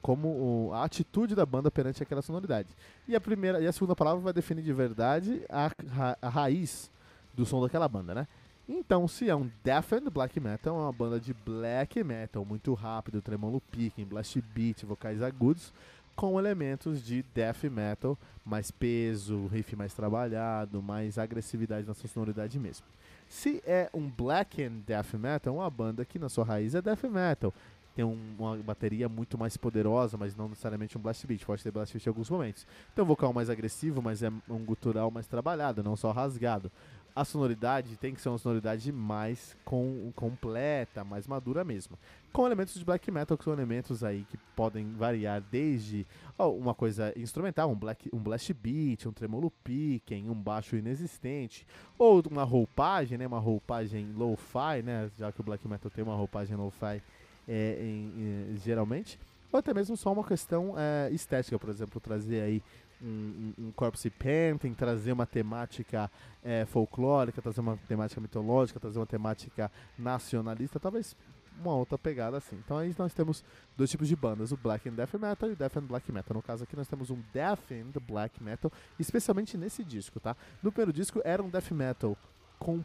como 0.01 0.27
o, 0.27 0.73
a 0.73 0.83
atitude 0.83 1.35
da 1.35 1.45
banda 1.45 1.69
perante 1.69 2.01
aquela 2.01 2.21
sonoridade. 2.21 2.69
E 3.07 3.15
a 3.15 3.21
primeira 3.21 3.59
e 3.61 3.67
a 3.67 3.71
segunda 3.71 3.95
palavra 3.95 4.21
vai 4.21 4.33
definir 4.33 4.63
de 4.63 4.73
verdade 4.73 5.43
a, 5.49 5.67
a, 5.67 6.17
a 6.21 6.29
raiz 6.29 6.89
do 7.33 7.45
som 7.45 7.61
daquela 7.61 7.87
banda, 7.87 8.15
né? 8.15 8.27
Então, 8.67 9.07
se 9.07 9.29
é 9.29 9.35
um 9.35 9.49
Deafened 9.63 10.09
Black 10.09 10.39
Metal, 10.39 10.75
é 10.75 10.81
uma 10.81 10.91
banda 10.91 11.19
de 11.19 11.33
black 11.33 12.03
metal 12.03 12.43
muito 12.43 12.73
rápido, 12.73 13.21
tremolo 13.21 13.61
picking, 13.71 14.05
blast 14.05 14.41
beat, 14.41 14.83
vocais 14.83 15.21
agudos, 15.21 15.71
com 16.15 16.39
elementos 16.39 17.03
de 17.03 17.23
death 17.33 17.63
metal, 17.65 18.17
mais 18.45 18.71
peso, 18.71 19.47
riff 19.47 19.75
mais 19.75 19.93
trabalhado, 19.93 20.81
mais 20.81 21.17
agressividade 21.17 21.85
na 21.85 21.93
sua 21.93 22.09
sonoridade 22.09 22.57
mesmo. 22.59 22.85
Se 23.27 23.61
é 23.65 23.89
um 23.93 24.07
black 24.09 24.63
and 24.63 24.81
death 24.85 25.13
metal, 25.15 25.55
é 25.55 25.57
uma 25.57 25.69
banda 25.69 26.05
que 26.05 26.19
na 26.19 26.29
sua 26.29 26.45
raiz 26.45 26.75
é 26.75 26.81
death 26.81 27.03
metal, 27.03 27.53
tem 27.95 28.03
um, 28.03 28.17
uma 28.37 28.57
bateria 28.57 29.07
muito 29.07 29.37
mais 29.37 29.55
poderosa, 29.55 30.17
mas 30.17 30.35
não 30.35 30.49
necessariamente 30.49 30.97
um 30.97 31.01
blast 31.01 31.25
beat. 31.25 31.45
Pode 31.45 31.63
ter 31.63 31.71
blast 31.71 31.93
beat 31.93 32.05
em 32.05 32.09
alguns 32.09 32.29
momentos. 32.29 32.67
Tem 32.93 33.03
um 33.03 33.07
vocal 33.07 33.31
mais 33.31 33.49
agressivo, 33.49 34.01
mas 34.01 34.21
é 34.21 34.29
um 34.49 34.65
gutural 34.65 35.09
mais 35.09 35.27
trabalhado, 35.27 35.81
não 35.81 35.95
só 35.95 36.11
rasgado. 36.11 36.69
A 37.15 37.23
sonoridade 37.23 37.95
tem 37.95 38.13
que 38.13 38.19
ser 38.19 38.27
uma 38.27 38.37
sonoridade 38.37 38.91
mais 38.91 39.55
com, 39.63 40.11
completa, 40.15 41.01
mais 41.03 41.25
madura 41.25 41.63
mesmo. 41.63 41.97
Com 42.33 42.45
elementos 42.45 42.73
de 42.73 42.83
black 42.83 43.09
metal, 43.09 43.37
que 43.37 43.45
são 43.45 43.53
elementos 43.53 44.03
aí 44.03 44.25
que 44.29 44.37
podem 44.53 44.91
variar 44.93 45.41
desde 45.49 46.05
oh, 46.37 46.49
uma 46.49 46.73
coisa 46.73 47.13
instrumental, 47.15 47.71
um, 47.71 47.75
black, 47.75 48.09
um 48.11 48.19
blast 48.19 48.53
beat, 48.53 49.05
um 49.05 49.13
tremolo 49.13 49.49
picking, 49.63 50.29
um 50.29 50.35
baixo 50.35 50.75
inexistente, 50.75 51.65
ou 51.97 52.21
uma 52.29 52.43
roupagem, 52.43 53.17
né, 53.17 53.25
uma 53.25 53.39
roupagem 53.39 54.11
lo-fi, 54.11 54.81
né, 54.83 55.09
já 55.17 55.31
que 55.31 55.39
o 55.39 55.43
black 55.43 55.65
metal 55.65 55.89
tem 55.89 56.03
uma 56.03 56.15
roupagem 56.15 56.57
lo-fi 56.57 57.01
é, 57.47 58.53
geralmente, 58.55 59.17
ou 59.55 59.59
até 59.59 59.73
mesmo 59.73 59.95
só 59.95 60.11
uma 60.11 60.23
questão 60.23 60.75
é, 60.77 61.09
estética, 61.11 61.57
por 61.57 61.69
exemplo, 61.69 61.99
trazer 62.01 62.41
aí 62.41 62.63
um, 63.01 63.53
um, 63.57 63.67
um 63.67 63.71
corpse 63.71 64.09
painting, 64.09 64.73
trazer 64.73 65.13
uma 65.13 65.25
temática 65.25 66.11
é, 66.43 66.65
folclórica, 66.65 67.41
trazer 67.41 67.61
uma 67.61 67.77
temática 67.87 68.19
mitológica, 68.19 68.79
trazer 68.79 68.99
uma 68.99 69.05
temática 69.05 69.71
nacionalista, 69.97 70.77
talvez 70.77 71.15
uma 71.57 71.73
outra 71.73 71.97
pegada 71.97 72.35
assim. 72.35 72.57
Então 72.57 72.77
aí 72.77 72.93
nós 72.97 73.13
temos 73.13 73.45
dois 73.77 73.89
tipos 73.89 74.09
de 74.09 74.15
bandas, 74.15 74.51
o 74.51 74.57
Black 74.57 74.89
and 74.89 74.93
Death 74.93 75.13
Metal 75.13 75.49
e 75.49 75.53
o 75.53 75.55
Death 75.55 75.77
and 75.77 75.85
Black 75.85 76.11
Metal. 76.11 76.35
No 76.35 76.43
caso 76.43 76.65
aqui 76.65 76.75
nós 76.75 76.87
temos 76.89 77.09
um 77.09 77.21
Death 77.33 77.71
and 77.71 77.97
Black 78.05 78.43
Metal, 78.43 78.69
especialmente 78.99 79.57
nesse 79.57 79.85
disco, 79.85 80.19
tá? 80.19 80.35
No 80.61 80.69
primeiro 80.69 80.91
disco 80.91 81.21
era 81.23 81.41
um 81.41 81.49
Death 81.49 81.71
Metal 81.71 82.17
com 82.59 82.83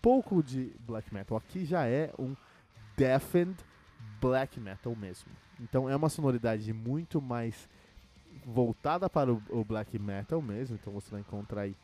pouco 0.00 0.40
de 0.40 0.72
Black 0.86 1.12
Metal. 1.12 1.36
Aqui 1.36 1.64
já 1.64 1.84
é 1.84 2.12
um 2.16 2.36
Death 2.96 3.34
and 3.34 3.54
black 4.22 4.58
metal 4.60 4.94
mesmo. 4.94 5.30
Então 5.62 5.88
é 5.88 5.94
uma 5.94 6.08
sonoridade 6.08 6.72
muito 6.72 7.20
mais 7.20 7.68
voltada 8.44 9.08
para 9.08 9.32
o, 9.32 9.42
o, 9.50 9.64
black 9.64 9.98
metal 9.98 10.42
mesmo. 10.42 10.76
Então 10.80 10.92
você 10.92 11.10
vai 11.10 11.20
encontrar 11.20 11.62
aí 11.62 11.76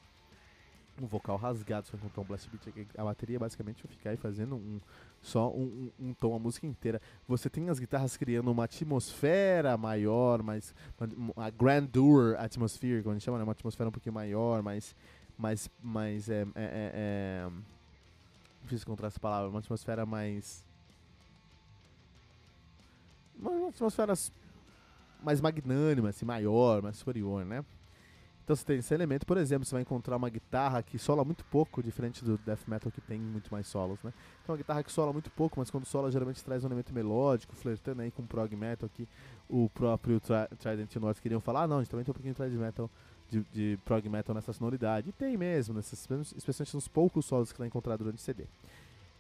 um 1.00 1.06
vocal 1.06 1.36
rasgado, 1.36 1.86
você 1.86 1.92
vai 1.92 2.00
encontrar 2.00 2.22
um 2.22 2.26
blast 2.26 2.50
beat. 2.50 2.88
A 2.96 3.04
bateria 3.04 3.38
basicamente 3.38 3.82
vai 3.84 3.92
ficar 3.92 4.10
aí 4.10 4.16
fazendo 4.16 4.56
um, 4.56 4.80
só 5.22 5.48
um, 5.50 5.90
um, 5.98 6.08
um, 6.08 6.14
tom, 6.14 6.34
a 6.34 6.38
música 6.38 6.66
inteira. 6.66 7.00
Você 7.28 7.48
tem 7.48 7.68
as 7.70 7.78
guitarras 7.78 8.16
criando 8.16 8.50
uma 8.50 8.64
atmosfera 8.64 9.76
maior, 9.76 10.42
mais 10.42 10.74
a 11.36 11.50
grandeur 11.50 12.36
atmosphere, 12.40 13.02
como 13.02 13.12
a 13.12 13.14
gente 13.14 13.24
chama, 13.24 13.38
né? 13.38 13.44
uma 13.44 13.52
atmosfera 13.52 13.88
um 13.88 13.92
pouquinho 13.92 14.14
maior, 14.14 14.60
mais, 14.60 14.96
mais, 15.38 15.70
mais 15.80 16.28
é, 16.28 16.42
é, 16.42 16.46
é, 16.56 16.92
é 16.94 17.50
difícil 18.62 18.84
encontrar 18.84 19.06
essa 19.06 19.20
palavra, 19.20 19.48
uma 19.48 19.60
atmosfera 19.60 20.04
mais 20.04 20.64
uma 23.38 23.68
atmosfera 23.68 24.14
mais 25.22 25.40
magnânima, 25.40 26.10
assim, 26.10 26.24
maior, 26.24 26.82
mais 26.82 26.96
superior, 26.96 27.44
né? 27.44 27.64
Então 28.48 28.56
você 28.56 28.64
tem 28.64 28.78
esse 28.78 28.94
elemento, 28.94 29.26
por 29.26 29.36
exemplo, 29.36 29.66
você 29.66 29.74
vai 29.74 29.82
encontrar 29.82 30.16
uma 30.16 30.30
guitarra 30.30 30.82
que 30.82 30.98
sola 30.98 31.22
muito 31.22 31.44
pouco, 31.44 31.82
diferente 31.82 32.24
do 32.24 32.38
death 32.38 32.66
metal 32.66 32.90
que 32.90 32.98
tem 32.98 33.20
muito 33.20 33.52
mais 33.52 33.66
solos, 33.66 34.02
né? 34.02 34.10
Então 34.42 34.54
uma 34.54 34.56
guitarra 34.56 34.82
que 34.82 34.90
sola 34.90 35.12
muito 35.12 35.30
pouco, 35.30 35.60
mas 35.60 35.70
quando 35.70 35.84
sola 35.84 36.10
geralmente 36.10 36.42
traz 36.42 36.64
um 36.64 36.66
elemento 36.66 36.94
melódico, 36.94 37.54
flertando 37.54 38.00
aí 38.00 38.10
com 38.10 38.24
prog 38.24 38.56
metal 38.56 38.88
que 38.88 39.06
o 39.50 39.68
próprio 39.68 40.18
Trident 40.58 40.96
North 40.96 41.20
queriam 41.20 41.42
falar, 41.42 41.64
ah, 41.64 41.68
não, 41.68 41.76
a 41.76 41.80
gente 41.80 41.90
também 41.90 42.06
tem 42.06 42.10
um 42.10 42.14
pouquinho 42.14 42.32
de 42.32 42.38
Trident 42.38 42.58
metal, 42.58 42.90
de, 43.28 43.44
de 43.52 43.78
prog 43.84 44.08
metal 44.08 44.34
nessa 44.34 44.54
sonoridade. 44.54 45.10
E 45.10 45.12
tem 45.12 45.36
mesmo, 45.36 45.74
nessas, 45.74 46.08
especialmente 46.34 46.74
nos 46.74 46.88
poucos 46.88 47.26
solos 47.26 47.52
que 47.52 47.58
vai 47.58 47.68
encontrar 47.68 47.98
durante 47.98 48.16
o 48.16 48.22
CD. 48.22 48.46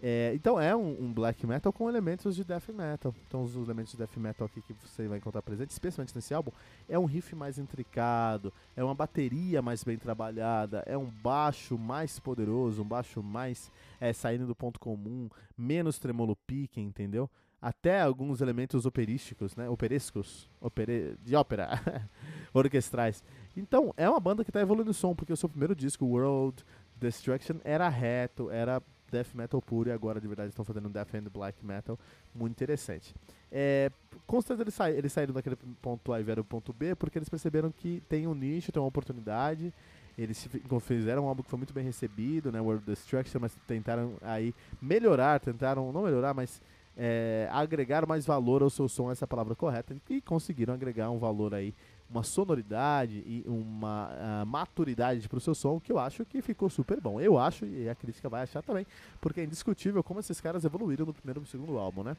É, 0.00 0.32
então 0.32 0.60
é 0.60 0.76
um, 0.76 1.06
um, 1.06 1.12
black 1.12 1.44
metal 1.44 1.72
com 1.72 1.88
elementos 1.88 2.36
de 2.36 2.44
death 2.44 2.68
metal. 2.68 3.14
Então 3.26 3.42
os 3.42 3.56
elementos 3.56 3.92
de 3.92 3.98
death 3.98 4.16
metal 4.16 4.46
aqui 4.46 4.62
que 4.62 4.72
você 4.74 5.08
vai 5.08 5.18
encontrar 5.18 5.42
presente, 5.42 5.70
especialmente 5.70 6.14
nesse 6.14 6.32
álbum, 6.32 6.52
é 6.88 6.98
um 6.98 7.04
riff 7.04 7.34
mais 7.34 7.58
intricado, 7.58 8.52
é 8.76 8.84
uma 8.84 8.94
bateria 8.94 9.60
mais 9.60 9.82
bem 9.82 9.98
trabalhada, 9.98 10.84
é 10.86 10.96
um 10.96 11.06
baixo 11.06 11.76
mais 11.76 12.18
poderoso, 12.20 12.82
um 12.82 12.86
baixo 12.86 13.22
mais 13.22 13.72
é, 14.00 14.12
saindo 14.12 14.46
do 14.46 14.54
ponto 14.54 14.78
comum, 14.78 15.28
menos 15.56 15.98
tremolo 15.98 16.36
pique, 16.46 16.80
entendeu? 16.80 17.28
Até 17.60 18.00
alguns 18.00 18.40
elementos 18.40 18.86
operísticos, 18.86 19.56
né? 19.56 19.68
Operescos, 19.68 20.48
opere... 20.60 21.16
de 21.24 21.34
ópera, 21.34 21.70
orquestrais. 22.54 23.24
Então 23.56 23.92
é 23.96 24.08
uma 24.08 24.20
banda 24.20 24.44
que 24.44 24.50
está 24.50 24.60
evoluindo 24.60 24.92
o 24.92 24.94
som, 24.94 25.12
porque 25.12 25.32
o 25.32 25.36
seu 25.36 25.48
primeiro 25.48 25.74
disco, 25.74 26.04
World 26.04 26.64
Destruction, 26.94 27.56
era 27.64 27.88
reto, 27.88 28.48
era 28.48 28.80
death 29.10 29.34
metal 29.34 29.60
puro 29.60 29.88
e 29.88 29.92
agora 29.92 30.20
de 30.20 30.26
verdade 30.26 30.50
estão 30.50 30.64
fazendo 30.64 30.88
death 30.88 31.14
and 31.14 31.24
black 31.32 31.64
metal 31.64 31.98
muito 32.34 32.52
interessante. 32.52 33.14
É, 33.50 33.90
com 34.26 34.40
certeza 34.40 34.62
eles, 34.62 34.74
sa 34.74 34.90
eles 34.90 35.12
saíram 35.12 35.34
daquele 35.34 35.56
ponto 35.80 36.12
A 36.12 36.20
e 36.20 36.22
vieram 36.22 36.44
ponto 36.44 36.72
B 36.72 36.94
porque 36.94 37.18
eles 37.18 37.28
perceberam 37.28 37.70
que 37.70 38.02
tem 38.08 38.26
um 38.26 38.34
nicho, 38.34 38.72
tem 38.72 38.80
uma 38.80 38.88
oportunidade. 38.88 39.72
Eles 40.16 40.48
fizeram 40.80 41.26
um 41.26 41.28
álbum 41.28 41.44
que 41.44 41.50
foi 41.50 41.58
muito 41.58 41.72
bem 41.72 41.84
recebido, 41.84 42.50
né, 42.50 42.60
World 42.60 42.84
Destruction, 42.84 43.38
mas 43.40 43.56
tentaram 43.68 44.14
aí 44.20 44.52
melhorar, 44.82 45.38
tentaram 45.38 45.92
não 45.92 46.02
melhorar, 46.02 46.34
mas 46.34 46.60
é, 46.96 47.48
agregar 47.52 48.04
mais 48.04 48.26
valor 48.26 48.60
ao 48.60 48.68
seu 48.68 48.88
som, 48.88 49.12
essa 49.12 49.24
é 49.24 49.28
palavra 49.28 49.54
correta, 49.54 49.96
e 50.10 50.20
conseguiram 50.20 50.74
agregar 50.74 51.08
um 51.10 51.18
valor 51.18 51.54
aí 51.54 51.72
uma 52.10 52.22
sonoridade 52.22 53.22
e 53.26 53.44
uma 53.46 54.08
uh, 54.08 54.46
maturidade 54.46 55.28
para 55.28 55.36
o 55.36 55.40
seu 55.40 55.54
som 55.54 55.78
que 55.78 55.92
eu 55.92 55.98
acho 55.98 56.24
que 56.24 56.40
ficou 56.40 56.70
super 56.70 57.00
bom. 57.00 57.20
Eu 57.20 57.38
acho, 57.38 57.66
e 57.66 57.88
a 57.88 57.94
crítica 57.94 58.28
vai 58.28 58.42
achar 58.42 58.62
também, 58.62 58.86
porque 59.20 59.40
é 59.40 59.44
indiscutível 59.44 60.02
como 60.02 60.20
esses 60.20 60.40
caras 60.40 60.64
evoluíram 60.64 61.04
no 61.04 61.12
primeiro 61.12 61.40
e 61.40 61.42
no 61.42 61.46
segundo 61.46 61.78
álbum, 61.78 62.02
né? 62.02 62.16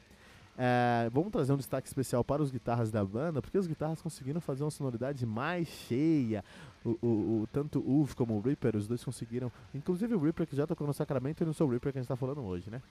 É, 0.62 1.10
vamos 1.13 1.31
trazer 1.31 1.53
um 1.53 1.58
destaque 1.58 1.88
especial 1.88 2.22
para 2.22 2.43
os 2.43 2.51
guitarras 2.51 2.91
da 2.91 3.03
banda, 3.03 3.41
porque 3.41 3.58
os 3.58 3.65
guitarras 3.65 4.01
conseguiram 4.01 4.41
fazer 4.41 4.63
uma 4.63 4.69
sonoridade 4.69 5.25
mais 5.25 5.67
cheia. 5.67 6.43
O, 6.84 6.89
o, 7.01 7.08
o 7.43 7.48
tanto 7.51 7.79
o 7.79 8.01
Uv 8.01 8.13
como 8.13 8.38
o 8.38 8.41
Reaper, 8.41 8.75
os 8.75 8.86
dois 8.86 9.03
conseguiram. 9.03 9.50
Inclusive 9.74 10.13
o 10.13 10.19
Reaper 10.19 10.46
que 10.46 10.55
já 10.55 10.67
tocou 10.67 10.86
no 10.86 10.93
Sacramento 10.93 11.41
e 11.41 11.46
não 11.46 11.53
sou 11.53 11.65
o 11.65 11.69
Reaper 11.69 11.93
que 11.93 12.00
a 12.00 12.01
gente 12.01 12.08
está 12.08 12.17
falando 12.17 12.41
hoje, 12.41 12.69
né? 12.69 12.81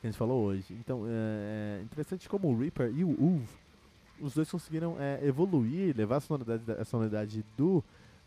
Que 0.00 0.06
a 0.06 0.10
gente 0.10 0.18
falou 0.18 0.42
hoje. 0.42 0.72
Então 0.72 1.04
é 1.06 1.82
interessante 1.82 2.26
como 2.26 2.48
o 2.48 2.58
Reaper 2.58 2.90
e 2.90 3.04
o 3.04 3.10
Uv 3.10 3.46
os 4.20 4.34
dois 4.34 4.50
conseguiram 4.50 4.96
é, 4.98 5.20
evoluir, 5.22 5.96
levar 5.96 6.16
a 6.16 6.20
sonoridade, 6.20 6.62
a 6.72 6.84
sonoridade 6.84 7.44
do 7.56 7.78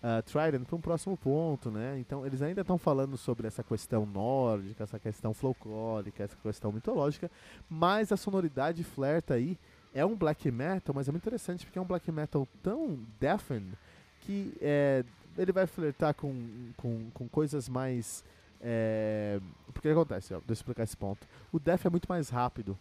uh, 0.03 0.21
Trident 0.23 0.65
para 0.65 0.75
um 0.75 0.81
próximo 0.81 1.17
ponto, 1.17 1.71
né? 1.71 1.97
Então 1.99 2.25
eles 2.25 2.41
ainda 2.41 2.61
estão 2.61 2.77
falando 2.77 3.17
sobre 3.17 3.47
essa 3.47 3.63
questão 3.63 4.05
nórdica, 4.05 4.83
essa 4.83 4.99
questão 4.99 5.33
folclórica, 5.33 6.23
essa 6.23 6.35
questão 6.35 6.71
mitológica, 6.71 7.31
mas 7.69 8.11
a 8.11 8.17
sonoridade 8.17 8.83
flerta 8.83 9.35
aí 9.35 9.57
é 9.93 10.05
um 10.05 10.15
black 10.15 10.49
metal, 10.51 10.93
mas 10.93 11.07
é 11.07 11.11
muito 11.11 11.23
interessante 11.23 11.65
porque 11.65 11.77
é 11.77 11.81
um 11.81 11.85
black 11.85 12.11
metal 12.11 12.47
tão 12.61 12.99
deafened 13.19 13.77
que 14.21 14.53
é, 14.59 15.03
ele 15.37 15.51
vai 15.51 15.67
flertar 15.67 16.13
com, 16.13 16.33
com, 16.77 17.09
com 17.13 17.27
coisas 17.27 17.69
mais. 17.69 18.23
É, 18.61 19.39
porque 19.73 19.89
acontece, 19.89 20.33
ó, 20.33 20.37
deixa 20.37 20.51
eu 20.51 20.53
explicar 20.53 20.83
esse 20.83 20.95
ponto. 20.95 21.27
O 21.51 21.59
death 21.59 21.85
é 21.85 21.89
muito 21.89 22.07
mais 22.07 22.29
rápido, 22.29 22.77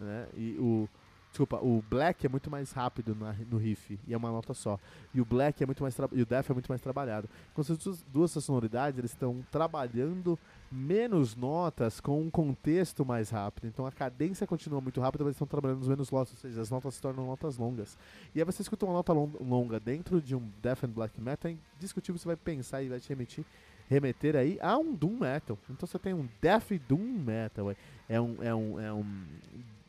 né? 0.00 0.28
E 0.36 0.56
o, 0.58 0.88
Desculpa, 1.38 1.64
o 1.64 1.80
Black 1.88 2.26
é 2.26 2.28
muito 2.28 2.50
mais 2.50 2.72
rápido 2.72 3.14
na, 3.14 3.32
no 3.48 3.58
riff 3.58 3.96
e 4.08 4.12
é 4.12 4.16
uma 4.16 4.28
nota 4.28 4.52
só. 4.52 4.76
E 5.14 5.20
o 5.20 5.24
Black 5.24 5.62
é 5.62 5.66
muito 5.66 5.84
mais 5.84 5.96
e 6.10 6.20
o 6.20 6.26
Death 6.26 6.50
é 6.50 6.52
muito 6.52 6.66
mais 6.68 6.80
trabalhado. 6.80 7.28
Com 7.54 7.60
essas 7.60 8.04
duas, 8.12 8.32
sonoridades, 8.32 8.98
eles 8.98 9.12
estão 9.12 9.46
trabalhando 9.48 10.36
menos 10.68 11.36
notas 11.36 12.00
com 12.00 12.20
um 12.20 12.28
contexto 12.28 13.06
mais 13.06 13.30
rápido. 13.30 13.68
Então 13.68 13.86
a 13.86 13.92
cadência 13.92 14.48
continua 14.48 14.80
muito 14.80 15.00
rápida, 15.00 15.22
mas 15.22 15.34
estão 15.34 15.46
trabalhando 15.46 15.78
nos 15.78 15.86
menos 15.86 16.10
notas, 16.10 16.34
ou 16.34 16.40
seja, 16.40 16.60
as 16.60 16.70
notas 16.70 16.94
se 16.94 17.00
tornam 17.00 17.24
notas 17.24 17.56
longas. 17.56 17.96
E 18.34 18.40
aí 18.40 18.44
você 18.44 18.62
escuta 18.62 18.84
uma 18.84 18.94
nota 18.94 19.12
longa 19.12 19.78
dentro 19.78 20.20
de 20.20 20.34
um 20.34 20.42
Death 20.60 20.82
and 20.82 20.90
Black 20.90 21.20
Metal, 21.20 21.52
é 21.52 21.56
indiscutível 21.76 22.18
você 22.18 22.26
vai 22.26 22.36
pensar 22.36 22.82
e 22.82 22.88
vai 22.88 22.98
te 22.98 23.10
remeter 23.10 23.44
remeter 23.88 24.36
aí 24.36 24.58
a 24.60 24.76
um 24.76 24.92
Doom 24.92 25.20
Metal. 25.20 25.56
Então 25.70 25.86
você 25.86 25.98
tem 26.00 26.12
um 26.12 26.28
Death 26.42 26.72
Doom 26.88 26.98
Metal. 26.98 27.74
É 28.08 28.20
um, 28.20 28.42
é 28.42 28.54
um, 28.54 28.80
é 28.80 28.92
um 28.92 29.24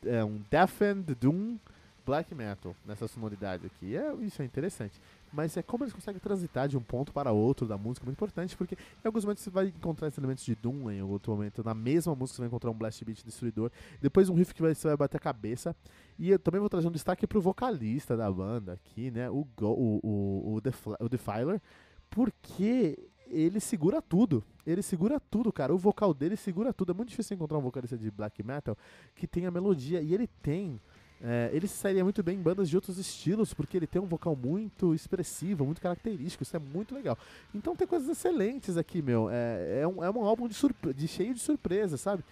é 0.06 0.24
um 0.24 0.41
Death 0.50 0.82
and 0.82 1.13
Doom 1.20 1.58
Black 2.06 2.34
Metal 2.34 2.75
nessa 2.86 3.08
sonoridade 3.08 3.68
aqui. 3.68 3.96
É, 3.96 4.13
isso 4.15 4.41
é 4.41 4.46
interessante. 4.46 5.00
Mas 5.32 5.56
é 5.56 5.62
como 5.62 5.84
eles 5.84 5.94
conseguem 5.94 6.20
transitar 6.20 6.68
de 6.68 6.75
um 6.75 6.82
ponto 6.82 7.13
para 7.13 7.32
outro 7.32 7.68
da 7.68 7.77
música, 7.77 8.03
muito 8.03 8.18
importante, 8.18 8.58
porque 8.58 8.75
em 8.75 9.06
alguns 9.08 9.24
momentos 9.24 9.44
você 9.44 9.50
vai 9.51 9.68
encontrar 9.68 10.08
esses 10.08 10.18
elementos 10.18 10.44
de 10.44 10.56
Doom, 10.56 10.89
em 10.89 11.03
outro 11.03 11.32
momento, 11.32 11.63
na 11.63 11.75
mesma 11.75 12.15
música 12.15 12.38
você 12.38 12.41
vai 12.41 12.48
encontrar 12.48 12.72
um 12.72 12.74
blast 12.74 13.06
beat 13.06 13.24
destruidor, 13.24 13.72
depois 14.01 14.27
um 14.27 14.34
riff 14.34 14.56
que 14.56 14.62
você 14.62 14.88
vai 14.88 14.98
bater 14.98 15.18
a 15.18 15.20
cabeça. 15.20 15.75
E 16.18 16.32
eu 16.32 16.39
também 16.39 16.60
vou 16.60 16.70
trazer 16.70 16.88
um 16.88 16.91
destaque 16.91 17.27
pro 17.27 17.39
vocalista 17.39 18.18
da 18.18 18.32
banda 18.32 18.74
aqui, 18.74 19.12
né? 19.12 19.29
O, 19.29 19.48
o, 19.62 20.00
o, 20.03 20.62
o, 21.00 21.10
Defiler, 21.10 21.62
porque 22.10 22.98
ele 23.32 23.60
segura 23.60 24.02
tudo. 24.02 24.44
Ele 24.66 24.82
segura 24.82 25.20
tudo, 25.20 25.52
cara. 25.52 25.74
O 25.74 25.78
vocal 25.78 26.14
dele 26.14 26.36
segura 26.36 26.74
tudo. 26.74 26.92
É 26.92 26.96
muito 26.96 27.10
difícil 27.10 27.36
encontrar 27.36 27.58
um 27.58 27.62
vocalista 27.62 27.98
de 27.98 28.12
black 28.12 28.44
metal 28.44 28.78
que 29.16 29.28
tenha 29.28 29.50
melodia. 29.50 30.02
E 30.02 30.14
ele 30.14 30.28
tem. 30.42 30.80
É, 31.22 31.50
ele 31.52 31.68
sairia 31.68 32.04
muito 32.04 32.24
bem 32.24 32.38
em 32.38 32.42
bandas 32.42 32.70
de 32.70 32.78
outros 32.78 32.98
estilos, 32.98 33.54
porque 33.54 33.76
ele 33.76 33.88
tem 33.88 34.02
um 34.02 34.06
vocal 34.06 34.36
muito 34.36 34.94
expressivo, 34.94 35.66
muito 35.66 35.82
característico. 35.82 36.44
Isso 36.44 36.56
é 36.56 36.60
muito 36.60 36.96
legal. 36.96 37.18
Então 37.54 37.76
tem 37.76 37.88
coisas 37.88 38.08
excelentes 38.10 38.78
aqui, 38.78 39.02
meu. 39.02 39.30
É, 39.30 39.82
é, 39.82 39.88
um, 39.88 40.04
é 40.04 40.10
um 40.10 40.24
álbum 40.24 40.48
de, 40.48 40.56
de 40.94 41.08
cheio 41.08 41.34
de 41.34 41.40
surpresa, 41.40 41.98
sabe? 41.98 42.24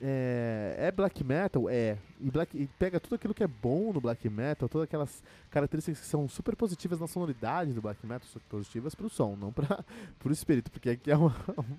É, 0.00 0.76
é, 0.78 0.92
black 0.92 1.24
metal? 1.24 1.70
É. 1.70 1.96
E, 2.20 2.30
black, 2.30 2.56
e 2.56 2.66
pega 2.78 3.00
tudo 3.00 3.14
aquilo 3.14 3.32
que 3.32 3.42
é 3.42 3.46
bom 3.46 3.92
no 3.92 4.00
black 4.00 4.28
metal, 4.28 4.68
todas 4.68 4.84
aquelas 4.84 5.22
características 5.50 6.00
que 6.00 6.06
são 6.06 6.28
super 6.28 6.54
positivas 6.54 7.00
na 7.00 7.06
sonoridade 7.06 7.72
do 7.72 7.80
black 7.80 8.04
metal, 8.06 8.26
super 8.28 8.46
positivas 8.48 8.94
pro 8.94 9.08
som, 9.08 9.36
não 9.36 9.52
para 9.52 9.84
pro 10.18 10.32
espírito, 10.32 10.70
porque 10.70 10.90
aqui 10.90 11.10
é 11.10 11.16
uma, 11.16 11.34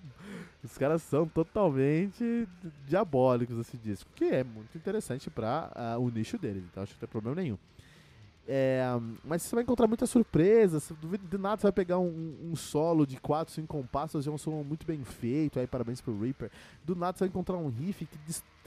os 0.63 0.77
caras 0.77 1.01
são 1.03 1.27
totalmente 1.27 2.47
diabólicos 2.87 3.57
esse 3.59 3.77
disco, 3.77 4.09
que 4.15 4.25
é 4.25 4.43
muito 4.43 4.75
interessante 4.75 5.29
para 5.29 5.67
uh, 5.67 5.71
ah, 5.75 5.97
o 5.97 6.09
nicho 6.09 6.37
deles, 6.37 6.63
então 6.63 6.83
acho 6.83 6.93
que 6.93 6.97
não 6.97 7.07
tem 7.07 7.11
problema 7.11 7.41
nenhum. 7.41 7.57
É, 8.49 8.81
mas 9.25 9.41
você 9.41 9.53
vai 9.53 9.63
encontrar 9.63 9.87
muitas 9.87 10.09
surpresas. 10.09 10.89
De 11.29 11.37
nada 11.37 11.57
você 11.57 11.63
vai 11.63 11.71
pegar 11.73 11.99
um, 11.99 12.37
um 12.45 12.55
solo 12.55 13.05
de 13.05 13.19
4, 13.19 13.53
5 13.53 13.67
compassos, 13.67 14.25
é 14.25 14.31
um 14.31 14.37
solo 14.37 14.63
muito 14.63 14.87
bem 14.87 15.03
feito. 15.03 15.59
Aí 15.59 15.67
parabéns 15.67 15.99
pro 15.99 16.17
Reaper. 16.17 16.49
Do 16.85 16.95
nada 16.95 17.17
você 17.17 17.25
vai 17.25 17.29
encontrar 17.29 17.57
um 17.57 17.67
riff 17.67 18.05
que 18.05 18.17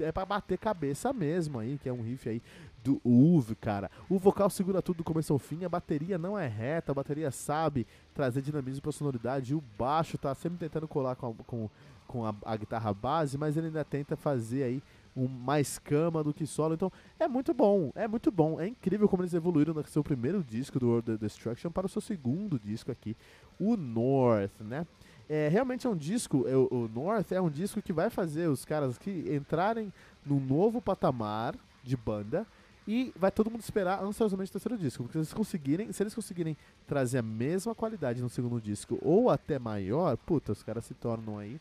é 0.04 0.12
para 0.12 0.26
bater 0.26 0.58
cabeça 0.58 1.12
mesmo 1.14 1.58
aí, 1.58 1.78
que 1.78 1.88
é 1.88 1.92
um 1.92 2.02
riff 2.02 2.28
aí 2.28 2.42
do 2.84 3.00
Uve, 3.04 3.54
cara. 3.54 3.90
O 4.08 4.18
vocal 4.18 4.50
segura 4.50 4.82
tudo 4.82 4.98
do 4.98 5.04
começo 5.04 5.32
ao 5.32 5.38
fim, 5.38 5.64
a 5.64 5.68
bateria 5.68 6.18
não 6.18 6.38
é 6.38 6.46
reta, 6.46 6.92
a 6.92 6.94
bateria 6.94 7.30
sabe 7.30 7.86
trazer 8.14 8.42
dinamismo 8.42 8.82
pra 8.82 8.92
sonoridade. 8.92 9.52
E 9.52 9.56
o 9.56 9.64
baixo 9.78 10.18
tá 10.18 10.34
sempre 10.34 10.58
tentando 10.58 10.86
colar 10.86 11.16
com 11.16 11.28
a, 11.28 11.44
com, 11.44 11.70
com 12.06 12.26
a, 12.26 12.34
a 12.44 12.56
guitarra 12.56 12.92
base, 12.92 13.38
mas 13.38 13.56
ele 13.56 13.68
ainda 13.68 13.84
tenta 13.84 14.14
fazer 14.14 14.62
aí 14.62 14.82
um, 15.20 15.28
mais 15.28 15.78
cama 15.78 16.24
do 16.24 16.32
que 16.32 16.46
solo. 16.46 16.74
Então 16.74 16.90
é 17.18 17.28
muito 17.28 17.52
bom, 17.52 17.92
é 17.94 18.08
muito 18.08 18.30
bom. 18.30 18.60
É 18.60 18.66
incrível 18.66 19.08
como 19.08 19.22
eles 19.22 19.34
evoluíram 19.34 19.74
do 19.74 19.86
seu 19.86 20.02
primeiro 20.02 20.42
disco 20.42 20.78
do 20.78 20.88
World 20.88 21.12
of 21.12 21.20
Destruction 21.20 21.70
para 21.70 21.86
o 21.86 21.88
seu 21.88 22.00
segundo 22.00 22.58
disco 22.58 22.90
aqui, 22.90 23.16
o 23.58 23.76
North, 23.76 24.60
né? 24.60 24.86
É, 25.28 25.48
realmente 25.48 25.86
é 25.86 25.90
um 25.90 25.96
disco, 25.96 26.44
é, 26.48 26.56
o 26.56 26.90
North 26.92 27.30
é 27.30 27.40
um 27.40 27.48
disco 27.48 27.80
que 27.80 27.92
vai 27.92 28.10
fazer 28.10 28.48
os 28.48 28.64
caras 28.64 28.98
que 28.98 29.32
entrarem 29.32 29.92
num 30.26 30.40
novo 30.40 30.82
patamar 30.82 31.54
de 31.84 31.96
banda 31.96 32.44
e 32.86 33.12
vai 33.14 33.30
todo 33.30 33.48
mundo 33.48 33.60
esperar 33.60 34.02
ansiosamente 34.02 34.50
o 34.50 34.52
terceiro 34.52 34.76
disco, 34.76 35.04
porque 35.04 35.12
se 35.12 35.18
eles 35.18 35.32
conseguirem, 35.32 35.92
se 35.92 36.02
eles 36.02 36.14
conseguirem 36.14 36.56
trazer 36.84 37.18
a 37.18 37.22
mesma 37.22 37.76
qualidade 37.76 38.20
no 38.20 38.28
segundo 38.28 38.60
disco 38.60 38.98
ou 39.02 39.30
até 39.30 39.56
maior, 39.56 40.16
puta, 40.16 40.50
os 40.50 40.64
caras 40.64 40.84
se 40.84 40.94
tornam 40.94 41.38
aí 41.38 41.60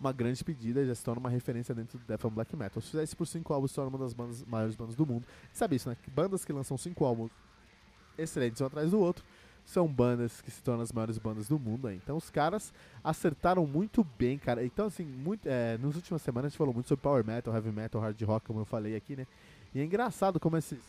uma 0.00 0.12
grande 0.12 0.42
pedida, 0.42 0.84
já 0.84 0.94
se 0.94 1.04
torna 1.04 1.20
uma 1.20 1.28
referência 1.28 1.74
dentro 1.74 1.98
do 1.98 2.04
Death 2.04 2.24
and 2.24 2.30
Black 2.30 2.56
Metal. 2.56 2.80
Se 2.80 2.90
fizer 2.90 3.04
isso 3.04 3.16
por 3.16 3.26
cinco 3.26 3.52
álbuns, 3.52 3.70
se 3.70 3.74
torna 3.74 3.90
uma 3.90 3.98
das 3.98 4.14
bandas, 4.14 4.44
maiores 4.44 4.74
bandas 4.74 4.96
do 4.96 5.06
mundo. 5.06 5.24
Sabe 5.52 5.76
isso, 5.76 5.88
né? 5.88 5.96
Bandas 6.14 6.44
que 6.44 6.52
lançam 6.52 6.76
cinco 6.78 7.04
álbuns 7.04 7.30
excelentes 8.16 8.60
um 8.60 8.66
atrás 8.66 8.90
do 8.90 8.98
outro 8.98 9.24
são 9.64 9.86
bandas 9.86 10.40
que 10.40 10.50
se 10.50 10.62
tornam 10.62 10.82
as 10.82 10.90
maiores 10.90 11.18
bandas 11.18 11.46
do 11.46 11.58
mundo 11.58 11.86
aí. 11.86 11.96
Então 11.96 12.16
os 12.16 12.30
caras 12.30 12.72
acertaram 13.04 13.66
muito 13.66 14.04
bem, 14.18 14.38
cara. 14.38 14.64
Então, 14.64 14.86
assim, 14.86 15.04
muito, 15.04 15.46
é, 15.46 15.78
nas 15.78 15.94
últimas 15.94 16.22
semanas 16.22 16.46
a 16.46 16.48
gente 16.48 16.58
falou 16.58 16.74
muito 16.74 16.88
sobre 16.88 17.02
Power 17.02 17.24
Metal, 17.24 17.54
Heavy 17.54 17.70
Metal, 17.70 18.00
Hard 18.00 18.20
Rock, 18.22 18.46
como 18.46 18.60
eu 18.60 18.64
falei 18.64 18.96
aqui, 18.96 19.14
né? 19.14 19.26
E 19.74 19.80
é 19.80 19.84
engraçado 19.84 20.40
como 20.40 20.56
esses 20.56 20.80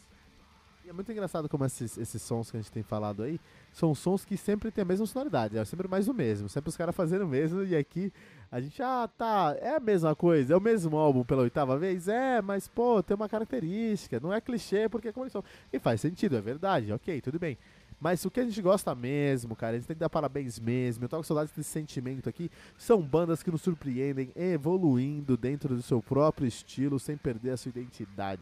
é 0.92 0.94
muito 0.94 1.10
engraçado 1.10 1.48
como 1.48 1.64
esses, 1.66 1.98
esses 1.98 2.22
sons 2.22 2.52
que 2.52 2.58
a 2.58 2.60
gente 2.60 2.72
tem 2.72 2.84
falado 2.84 3.24
aí 3.24 3.40
são 3.72 3.96
sons 3.96 4.26
que 4.26 4.36
sempre 4.36 4.70
tem 4.72 4.82
a 4.82 4.86
mesma 4.86 5.06
sonoridade, 5.06 5.58
é 5.58 5.64
sempre 5.64 5.88
mais 5.88 6.10
o 6.10 6.14
mesmo, 6.14 6.50
sempre 6.50 6.70
os 6.70 6.76
caras 6.76 6.94
fazendo 6.94 7.24
o 7.24 7.28
mesmo, 7.28 7.64
e 7.64 7.76
aqui 7.76 8.12
a 8.52 8.60
gente, 8.60 8.84
ah, 8.84 9.10
tá, 9.18 9.56
é 9.62 9.78
a 9.78 9.80
mesma 9.80 10.14
coisa, 10.14 10.54
é 10.54 10.58
o 10.58 10.60
mesmo 10.60 10.98
álbum 10.98 11.24
pela 11.24 11.44
oitava 11.44 11.78
vez, 11.78 12.10
é, 12.10 12.42
mas 12.42 12.68
pô, 12.68 13.02
tem 13.02 13.16
uma 13.16 13.30
característica, 13.30 14.20
não 14.20 14.34
é 14.34 14.42
clichê 14.42 14.90
porque 14.90 15.08
é 15.08 15.12
como 15.14 15.24
eles 15.24 15.32
são. 15.32 15.44
E 15.72 15.80
faz 15.80 16.02
sentido, 16.02 16.36
é 16.36 16.42
verdade, 16.42 16.92
ok, 16.92 17.22
tudo 17.22 17.40
bem. 17.40 17.58
Mas 17.98 18.26
o 18.26 18.32
que 18.32 18.40
a 18.40 18.44
gente 18.44 18.62
gosta 18.62 18.94
mesmo, 18.96 19.56
cara, 19.56 19.76
a 19.76 19.80
gente 19.80 19.88
tem 19.88 19.96
que 19.96 20.00
dar 20.00 20.10
parabéns 20.10 20.60
mesmo. 20.60 21.06
Eu 21.06 21.08
tava 21.08 21.22
com 21.22 21.28
saudade 21.28 21.52
desse 21.56 21.70
sentimento 21.70 22.28
aqui. 22.28 22.50
São 22.76 23.00
bandas 23.00 23.44
que 23.44 23.52
nos 23.52 23.62
surpreendem, 23.62 24.32
evoluindo 24.36 25.38
dentro 25.38 25.76
do 25.76 25.84
seu 25.84 26.02
próprio 26.02 26.48
estilo, 26.48 27.00
sem 27.00 27.16
perder 27.16 27.52
a 27.52 27.58
sua 27.58 27.70
identidade. 27.70 28.42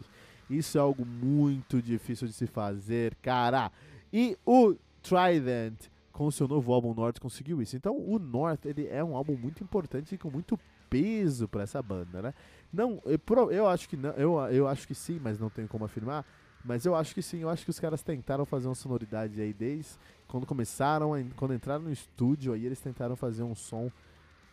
Isso 0.50 0.78
é 0.78 0.82
algo 0.82 1.06
muito 1.06 1.82
difícil 1.82 2.28
de 2.28 2.34
se 2.34 2.48
fazer, 2.48 3.16
cara. 3.22 3.72
E 4.12 4.38
o 4.46 4.76
Trident, 5.02 5.76
com 6.12 6.30
seu 6.32 6.48
novo 6.48 6.74
álbum 6.74 6.94
North, 6.94 7.20
conseguiu 7.20 7.62
isso. 7.62 7.76
Então, 7.76 7.96
o 7.96 8.18
North 8.18 8.66
ele 8.66 8.88
é 8.88 9.04
um 9.04 9.16
álbum 9.16 9.38
muito 9.38 9.64
importante 9.64 10.16
e 10.16 10.18
com 10.18 10.30
muito 10.30 10.60
peso 10.90 11.48
para 11.48 11.64
essa 11.64 11.82
banda, 11.82 12.22
né? 12.22 12.34
Não, 12.74 13.02
eu, 13.06 13.52
eu 13.52 13.68
acho 13.68 13.88
que 13.88 13.96
não, 13.96 14.12
eu, 14.12 14.40
eu 14.52 14.68
acho 14.68 14.88
que 14.88 14.96
sim, 14.96 15.20
mas 15.22 15.38
não 15.38 15.50
tenho 15.50 15.68
como 15.68 15.86
afirmar. 15.86 16.26
Mas 16.64 16.86
eu 16.86 16.96
acho 16.96 17.14
que 17.14 17.22
sim, 17.22 17.40
eu 17.40 17.50
acho 17.50 17.64
que 17.64 17.70
os 17.70 17.80
caras 17.80 18.02
tentaram 18.02 18.46
fazer 18.46 18.68
uma 18.68 18.76
sonoridade 18.76 19.40
aí 19.40 19.54
desde 19.54 19.92
quando 20.28 20.46
começaram, 20.46 21.12
quando 21.36 21.54
entraram 21.54 21.84
no 21.84 21.92
estúdio 21.92 22.54
aí, 22.54 22.66
eles 22.66 22.80
tentaram 22.80 23.16
fazer 23.16 23.44
um 23.44 23.56
som 23.56 23.92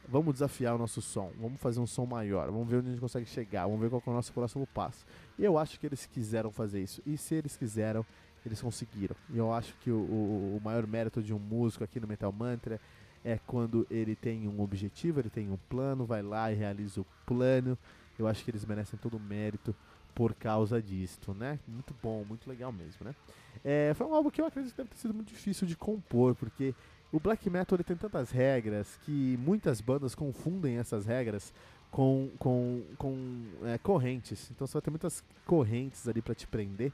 Vamos 0.08 0.34
desafiar 0.34 0.74
o 0.74 0.78
nosso 0.78 1.02
som, 1.02 1.32
vamos 1.40 1.60
fazer 1.60 1.80
um 1.80 1.86
som 1.86 2.06
maior, 2.06 2.50
vamos 2.50 2.68
ver 2.68 2.76
onde 2.76 2.88
a 2.88 2.90
gente 2.90 3.00
consegue 3.00 3.26
chegar, 3.26 3.66
vamos 3.66 3.80
ver 3.80 3.90
qual 3.90 4.02
é 4.06 4.10
o 4.10 4.12
nosso 4.12 4.32
próximo 4.32 4.66
passo. 4.66 5.04
E 5.36 5.44
eu 5.44 5.58
acho 5.58 5.80
que 5.80 5.86
eles 5.86 6.06
quiseram 6.06 6.50
fazer 6.50 6.80
isso. 6.80 7.02
E 7.04 7.18
se 7.18 7.34
eles 7.34 7.56
quiseram, 7.56 8.06
eles 8.44 8.60
conseguiram. 8.60 9.16
E 9.30 9.38
eu 9.38 9.52
acho 9.52 9.74
que 9.80 9.90
o, 9.90 9.98
o, 9.98 10.56
o 10.56 10.60
maior 10.64 10.86
mérito 10.86 11.20
de 11.20 11.34
um 11.34 11.38
músico 11.38 11.82
aqui 11.82 11.98
no 11.98 12.06
Metal 12.06 12.30
Mantra 12.30 12.80
é 13.24 13.38
quando 13.44 13.84
ele 13.90 14.14
tem 14.14 14.46
um 14.46 14.60
objetivo, 14.60 15.18
ele 15.18 15.28
tem 15.28 15.50
um 15.50 15.58
plano, 15.68 16.06
vai 16.06 16.22
lá 16.22 16.52
e 16.52 16.54
realiza 16.54 17.00
o 17.00 17.06
plano. 17.26 17.76
Eu 18.16 18.28
acho 18.28 18.44
que 18.44 18.50
eles 18.52 18.64
merecem 18.64 18.96
todo 18.98 19.16
o 19.16 19.20
mérito 19.20 19.74
por 20.16 20.32
causa 20.34 20.80
disto, 20.80 21.34
né? 21.34 21.60
Muito 21.68 21.94
bom, 22.02 22.24
muito 22.24 22.48
legal 22.48 22.72
mesmo, 22.72 23.04
né? 23.04 23.14
É, 23.62 23.92
foi 23.94 24.06
um 24.06 24.14
álbum 24.14 24.30
que 24.30 24.40
eu 24.40 24.46
acredito 24.46 24.72
que 24.72 24.78
deve 24.78 24.88
ter 24.88 24.96
sido 24.96 25.12
muito 25.12 25.28
difícil 25.28 25.66
de 25.66 25.76
compor, 25.76 26.34
porque 26.34 26.74
o 27.12 27.20
black 27.20 27.50
metal 27.50 27.76
ele 27.76 27.84
tem 27.84 27.96
tantas 27.96 28.30
regras 28.30 28.98
que 29.04 29.38
muitas 29.38 29.82
bandas 29.82 30.14
confundem 30.14 30.78
essas 30.78 31.04
regras 31.04 31.52
com, 31.90 32.30
com, 32.38 32.82
com 32.96 33.44
é, 33.64 33.76
correntes. 33.76 34.50
Então 34.50 34.66
você 34.66 34.72
vai 34.72 34.82
ter 34.82 34.90
muitas 34.90 35.22
correntes 35.44 36.08
ali 36.08 36.22
para 36.22 36.34
te 36.34 36.46
prender. 36.46 36.92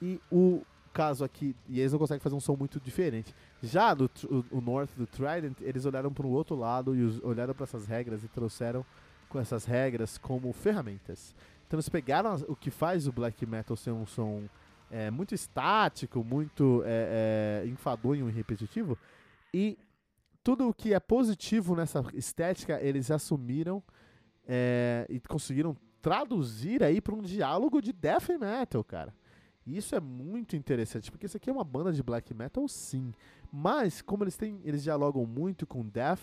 E 0.00 0.18
o 0.32 0.62
caso 0.94 1.24
aqui, 1.24 1.54
e 1.68 1.78
eles 1.78 1.92
não 1.92 1.98
conseguem 1.98 2.20
fazer 2.20 2.34
um 2.34 2.40
som 2.40 2.56
muito 2.56 2.80
diferente. 2.80 3.34
Já 3.62 3.92
do, 3.92 4.10
o, 4.50 4.62
North 4.62 4.90
do 4.96 5.06
Trident, 5.06 5.60
eles 5.60 5.84
olharam 5.84 6.10
para 6.10 6.26
o 6.26 6.30
outro 6.30 6.56
lado 6.56 6.96
e 6.96 7.02
os, 7.02 7.22
olharam 7.22 7.52
para 7.52 7.64
essas 7.64 7.86
regras 7.86 8.24
e 8.24 8.28
trouxeram 8.28 8.82
com 9.28 9.38
essas 9.38 9.66
regras 9.66 10.16
como 10.16 10.50
ferramentas. 10.54 11.34
Então 11.66 11.76
eles 11.76 11.88
pegaram 11.88 12.34
o 12.48 12.54
que 12.54 12.70
faz 12.70 13.06
o 13.06 13.12
black 13.12 13.44
metal 13.44 13.76
ser 13.76 13.90
um 13.90 14.06
som 14.06 14.44
é, 14.90 15.10
muito 15.10 15.34
estático, 15.34 16.22
muito 16.22 16.82
é, 16.84 17.62
é, 17.64 17.68
enfadonho 17.68 18.28
e 18.28 18.32
repetitivo, 18.32 18.96
e 19.52 19.78
tudo 20.44 20.68
o 20.68 20.74
que 20.74 20.94
é 20.94 21.00
positivo 21.00 21.74
nessa 21.74 22.04
estética, 22.14 22.80
eles 22.80 23.10
assumiram 23.10 23.82
é, 24.46 25.04
e 25.08 25.18
conseguiram 25.18 25.76
traduzir 26.00 26.84
aí 26.84 27.00
para 27.00 27.14
um 27.16 27.20
diálogo 27.20 27.82
de 27.82 27.92
death 27.92 28.28
metal, 28.38 28.84
cara. 28.84 29.12
E 29.66 29.76
isso 29.76 29.96
é 29.96 30.00
muito 30.00 30.54
interessante, 30.54 31.10
porque 31.10 31.26
isso 31.26 31.36
aqui 31.36 31.50
é 31.50 31.52
uma 31.52 31.64
banda 31.64 31.92
de 31.92 32.00
black 32.00 32.32
metal, 32.32 32.68
sim. 32.68 33.12
Mas, 33.52 34.00
como 34.00 34.22
eles 34.22 34.36
têm, 34.36 34.60
eles 34.62 34.84
dialogam 34.84 35.26
muito 35.26 35.66
com 35.66 35.84
death 35.84 36.20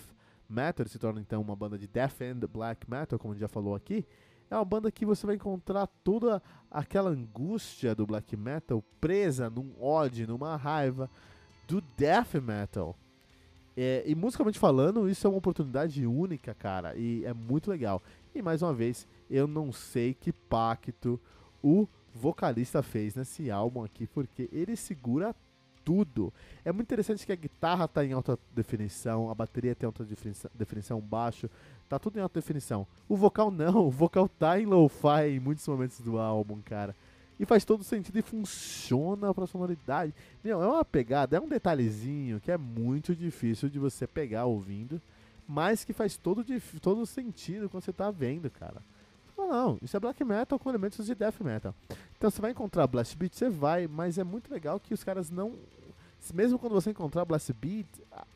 metal, 0.48 0.86
se 0.88 0.98
torna 0.98 1.20
então 1.20 1.42
uma 1.42 1.54
banda 1.54 1.76
de 1.76 1.86
death 1.86 2.22
and 2.22 2.48
black 2.50 2.88
metal, 2.88 3.18
como 3.18 3.32
a 3.32 3.34
gente 3.34 3.42
já 3.42 3.48
falou 3.48 3.74
aqui. 3.74 4.06
É 4.54 4.58
uma 4.58 4.64
banda 4.64 4.90
que 4.90 5.04
você 5.04 5.26
vai 5.26 5.34
encontrar 5.34 5.86
toda 6.04 6.40
aquela 6.70 7.10
angústia 7.10 7.94
do 7.94 8.06
black 8.06 8.36
metal 8.36 8.84
presa 9.00 9.50
num 9.50 9.72
ódio, 9.80 10.28
numa 10.28 10.56
raiva 10.56 11.10
do 11.66 11.80
death 11.96 12.34
metal. 12.34 12.96
É, 13.76 14.04
e 14.06 14.14
musicalmente 14.14 14.58
falando, 14.58 15.08
isso 15.08 15.26
é 15.26 15.30
uma 15.30 15.38
oportunidade 15.38 16.06
única, 16.06 16.54
cara, 16.54 16.94
e 16.94 17.24
é 17.24 17.34
muito 17.34 17.68
legal. 17.68 18.00
E 18.32 18.40
mais 18.40 18.62
uma 18.62 18.72
vez, 18.72 19.08
eu 19.28 19.48
não 19.48 19.72
sei 19.72 20.14
que 20.14 20.32
pacto 20.32 21.20
o 21.60 21.88
vocalista 22.14 22.80
fez 22.80 23.16
nesse 23.16 23.50
álbum 23.50 23.82
aqui, 23.82 24.06
porque 24.06 24.48
ele 24.52 24.76
segura 24.76 25.34
tudo. 25.84 26.32
É 26.64 26.72
muito 26.72 26.86
interessante 26.86 27.26
que 27.26 27.32
a 27.32 27.36
guitarra 27.36 27.86
tá 27.86 28.04
em 28.04 28.12
alta 28.12 28.38
definição, 28.54 29.30
a 29.30 29.34
bateria 29.34 29.74
tem 29.74 29.86
alta 29.86 30.04
definição, 30.04 30.50
definição 30.54 31.00
baixo, 31.00 31.50
tá 31.88 31.98
tudo 31.98 32.18
em 32.18 32.22
alta 32.22 32.40
definição. 32.40 32.86
O 33.08 33.16
vocal 33.16 33.50
não, 33.50 33.86
o 33.86 33.90
vocal 33.90 34.28
tá 34.28 34.58
em 34.58 34.66
lo-fi 34.66 35.36
em 35.36 35.40
muitos 35.40 35.66
momentos 35.66 36.00
do 36.00 36.18
álbum, 36.18 36.60
cara. 36.64 36.94
E 37.38 37.44
faz 37.44 37.64
todo 37.64 37.82
sentido 37.82 38.18
e 38.18 38.22
funciona 38.22 39.34
pra 39.34 39.46
sonoridade. 39.46 40.14
Meu, 40.42 40.62
é 40.62 40.66
uma 40.66 40.84
pegada, 40.84 41.36
é 41.36 41.40
um 41.40 41.48
detalhezinho 41.48 42.40
que 42.40 42.50
é 42.50 42.56
muito 42.56 43.14
difícil 43.14 43.68
de 43.68 43.78
você 43.78 44.06
pegar 44.06 44.44
ouvindo, 44.44 45.02
mas 45.46 45.84
que 45.84 45.92
faz 45.92 46.16
todo, 46.16 46.44
todo 46.80 47.04
sentido 47.06 47.68
quando 47.68 47.82
você 47.82 47.92
tá 47.92 48.10
vendo, 48.10 48.48
cara. 48.50 48.80
Não, 49.36 49.48
não, 49.48 49.78
isso 49.82 49.96
é 49.96 50.00
black 50.00 50.22
metal 50.22 50.58
com 50.58 50.68
elementos 50.68 51.04
de 51.04 51.14
death 51.14 51.40
metal. 51.40 51.74
Então 52.16 52.30
você 52.30 52.40
vai 52.40 52.52
encontrar 52.52 52.86
blast 52.86 53.16
beat, 53.16 53.34
você 53.34 53.48
vai, 53.48 53.88
mas 53.88 54.16
é 54.16 54.24
muito 54.24 54.50
legal 54.52 54.78
que 54.78 54.94
os 54.94 55.02
caras 55.02 55.28
não 55.28 55.54
mesmo 56.32 56.58
quando 56.58 56.72
você 56.72 56.90
encontrar 56.90 57.24
Blast 57.24 57.52
Beat, 57.52 57.86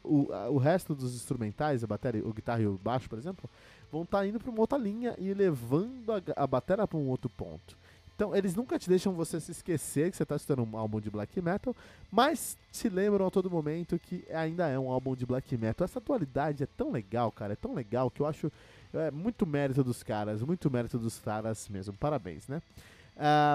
o, 0.02 0.32
a, 0.32 0.50
o 0.50 0.58
resto 0.58 0.94
dos 0.94 1.14
instrumentais, 1.14 1.84
a 1.84 1.86
bateria, 1.86 2.26
o 2.26 2.32
guitarra 2.32 2.62
e 2.62 2.66
o 2.66 2.78
baixo, 2.82 3.08
por 3.08 3.18
exemplo, 3.18 3.48
vão 3.90 4.02
estar 4.02 4.18
tá 4.18 4.26
indo 4.26 4.38
para 4.38 4.50
uma 4.50 4.60
outra 4.60 4.76
linha 4.76 5.14
e 5.18 5.32
levando 5.32 6.12
a, 6.12 6.42
a 6.42 6.46
bateria 6.46 6.86
para 6.86 6.98
um 6.98 7.08
outro 7.08 7.30
ponto. 7.30 7.76
Então, 8.18 8.34
eles 8.34 8.56
nunca 8.56 8.76
te 8.80 8.88
deixam 8.88 9.12
você 9.12 9.38
se 9.38 9.52
esquecer 9.52 10.10
que 10.10 10.16
você 10.16 10.24
está 10.24 10.34
escutando 10.34 10.68
um 10.68 10.76
álbum 10.76 11.00
de 11.00 11.08
black 11.08 11.40
metal, 11.40 11.74
mas 12.10 12.58
te 12.72 12.88
lembram 12.88 13.28
a 13.28 13.30
todo 13.30 13.48
momento 13.48 13.96
que 13.96 14.24
ainda 14.34 14.66
é 14.66 14.76
um 14.76 14.90
álbum 14.90 15.14
de 15.14 15.24
black 15.24 15.56
metal. 15.56 15.84
Essa 15.84 16.00
atualidade 16.00 16.64
é 16.64 16.66
tão 16.66 16.90
legal, 16.90 17.30
cara, 17.30 17.52
é 17.52 17.56
tão 17.56 17.74
legal 17.74 18.10
que 18.10 18.20
eu 18.20 18.26
acho 18.26 18.50
é, 18.92 19.12
muito 19.12 19.46
mérito 19.46 19.84
dos 19.84 20.02
caras, 20.02 20.42
muito 20.42 20.68
mérito 20.68 20.98
dos 20.98 21.16
caras 21.20 21.68
mesmo. 21.68 21.94
Parabéns, 21.94 22.48
né? 22.48 22.60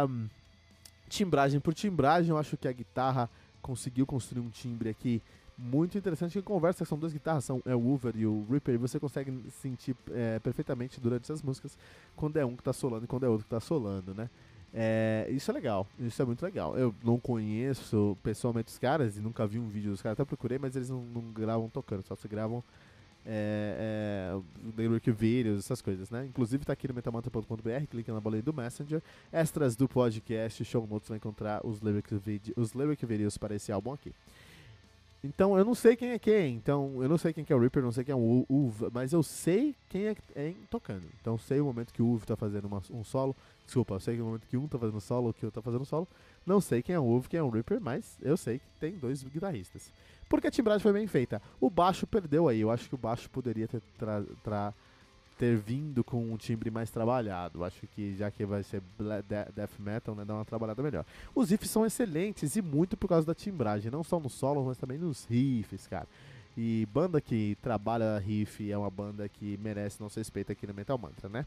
Um, 0.07 0.29
timbragem 1.09 1.59
por 1.59 1.73
timbragem, 1.73 2.29
eu 2.29 2.37
acho 2.37 2.55
que 2.55 2.67
a 2.67 2.71
guitarra 2.71 3.29
conseguiu 3.63 4.05
construir 4.05 4.41
um 4.41 4.49
timbre 4.49 4.89
aqui 4.89 5.19
muito 5.57 5.97
interessante 5.97 6.33
que 6.33 6.41
conversa, 6.41 6.83
são 6.83 6.97
duas 6.97 7.13
guitarras, 7.13 7.45
são 7.45 7.61
é 7.65 7.75
o 7.75 7.79
Hoover 7.79 8.15
e 8.15 8.25
o 8.25 8.45
Reaper, 8.49 8.75
e 8.75 8.77
você 8.77 8.99
consegue 8.99 9.31
sentir 9.61 9.95
é, 10.11 10.39
perfeitamente 10.39 10.99
durante 10.99 11.23
essas 11.23 11.41
músicas 11.41 11.77
quando 12.15 12.37
é 12.37 12.45
um 12.45 12.55
que 12.55 12.61
está 12.61 12.73
solando 12.73 13.05
e 13.05 13.07
quando 13.07 13.25
é 13.25 13.29
outro 13.29 13.45
que 13.47 13.55
está 13.55 13.59
solando, 13.59 14.13
né? 14.13 14.29
É, 14.75 15.27
isso 15.29 15.51
é 15.51 15.53
legal, 15.53 15.87
isso 15.99 16.19
é 16.19 16.25
muito 16.25 16.43
legal. 16.43 16.75
Eu 16.75 16.93
não 17.03 17.19
conheço 17.19 18.17
pessoalmente 18.23 18.71
os 18.71 18.79
caras 18.79 19.15
e 19.15 19.21
nunca 19.21 19.45
vi 19.45 19.59
um 19.59 19.69
vídeo 19.69 19.91
dos 19.91 20.01
caras, 20.01 20.19
até 20.19 20.25
procurei, 20.25 20.57
mas 20.57 20.75
eles 20.75 20.89
não, 20.89 21.01
não 21.03 21.21
gravam 21.31 21.69
tocando, 21.69 22.01
só 22.01 22.15
se 22.15 22.27
gravam 22.27 22.63
é, 23.25 24.33
é, 24.77 25.11
videos, 25.11 25.59
essas 25.59 25.81
coisas, 25.81 26.09
né? 26.09 26.25
Inclusive 26.25 26.65
tá 26.65 26.73
aqui 26.73 26.87
no 26.87 26.93
metamanta.com.br, 26.93 27.87
clica 27.89 28.13
na 28.13 28.19
bolinha 28.19 28.43
do 28.43 28.53
Messenger, 28.53 29.01
extras 29.31 29.75
do 29.75 29.87
podcast, 29.87 30.63
show 30.65 30.85
notes, 30.87 31.09
vai 31.09 31.17
encontrar 31.17 31.65
os 31.65 31.79
lyric, 31.79 32.13
os 32.55 32.73
lyric 32.73 33.05
videos 33.05 33.37
para 33.37 33.55
esse 33.55 33.71
álbum 33.71 33.93
aqui. 33.93 34.13
Então 35.23 35.57
eu 35.57 35.63
não 35.63 35.73
sei 35.73 35.95
quem 35.95 36.09
é 36.09 36.19
quem, 36.19 36.55
então 36.55 37.01
eu 37.01 37.07
não 37.07 37.17
sei 37.17 37.31
quem 37.31 37.45
que 37.45 37.53
é 37.53 37.55
o 37.55 37.59
Reaper, 37.59 37.81
não 37.81 37.93
sei 37.93 38.03
quem 38.03 38.11
é 38.11 38.15
o 38.15 38.45
Uv, 38.49 38.89
mas 38.91 39.13
eu 39.13 39.23
sei 39.23 39.73
quem 39.87 40.07
é, 40.07 40.15
é 40.35 40.53
tocando. 40.69 41.07
Então 41.21 41.37
sei 41.37 41.61
o 41.61 41.65
momento 41.65 41.93
que 41.93 42.01
o 42.01 42.07
Uv 42.07 42.25
tá 42.25 42.35
fazendo 42.35 42.65
uma, 42.65 42.81
um 42.91 43.05
solo, 43.05 43.33
desculpa, 43.65 43.93
eu 43.93 43.99
sei 44.01 44.19
o 44.19 44.25
momento 44.25 44.45
que 44.47 44.57
um 44.57 44.67
tá 44.67 44.77
fazendo 44.77 44.99
solo, 44.99 45.33
que 45.33 45.45
o 45.45 45.47
outro 45.47 45.61
tá 45.61 45.63
fazendo 45.63 45.85
solo. 45.85 46.07
Não 46.45 46.59
sei 46.59 46.81
quem 46.81 46.93
é 46.93 46.99
o 46.99 47.05
Uv, 47.05 47.29
quem 47.29 47.39
é 47.39 47.43
o 47.43 47.49
Reaper, 47.49 47.79
mas 47.79 48.17
eu 48.21 48.35
sei 48.35 48.59
que 48.59 48.65
tem 48.81 48.97
dois 48.97 49.23
guitarristas. 49.23 49.93
Porque 50.27 50.47
a 50.47 50.51
timbragem 50.51 50.81
foi 50.81 50.91
bem 50.91 51.07
feita. 51.07 51.41
O 51.61 51.69
baixo 51.69 52.05
perdeu 52.05 52.49
aí, 52.49 52.59
eu 52.59 52.69
acho 52.69 52.89
que 52.89 52.95
o 52.95 52.97
baixo 52.97 53.29
poderia 53.29 53.67
ter 53.67 53.81
tra, 53.97 54.23
tra 54.43 54.73
ter 55.37 55.57
vindo 55.57 56.03
com 56.03 56.31
um 56.31 56.37
timbre 56.37 56.69
mais 56.71 56.89
trabalhado. 56.89 57.63
Acho 57.63 57.87
que 57.87 58.15
já 58.15 58.29
que 58.31 58.45
vai 58.45 58.63
ser 58.63 58.81
death 59.53 59.79
metal, 59.79 60.15
né, 60.15 60.25
dá 60.25 60.35
uma 60.35 60.45
trabalhada 60.45 60.81
melhor. 60.81 61.05
Os 61.33 61.49
riffs 61.49 61.69
são 61.69 61.85
excelentes 61.85 62.55
e 62.55 62.61
muito 62.61 62.95
por 62.95 63.07
causa 63.07 63.25
da 63.25 63.35
timbragem, 63.35 63.91
não 63.91 64.03
só 64.03 64.19
no 64.19 64.29
solo, 64.29 64.65
mas 64.65 64.77
também 64.77 64.97
nos 64.97 65.25
riffs, 65.25 65.87
cara. 65.87 66.07
E 66.55 66.87
banda 66.93 67.19
que 67.19 67.57
trabalha 67.61 68.19
riff 68.19 68.71
é 68.71 68.77
uma 68.77 68.89
banda 68.89 69.27
que 69.27 69.57
merece 69.61 69.99
nosso 69.99 70.19
respeito 70.19 70.51
aqui 70.51 70.67
no 70.67 70.73
Metal 70.73 70.97
Mantra, 70.97 71.27
né? 71.27 71.45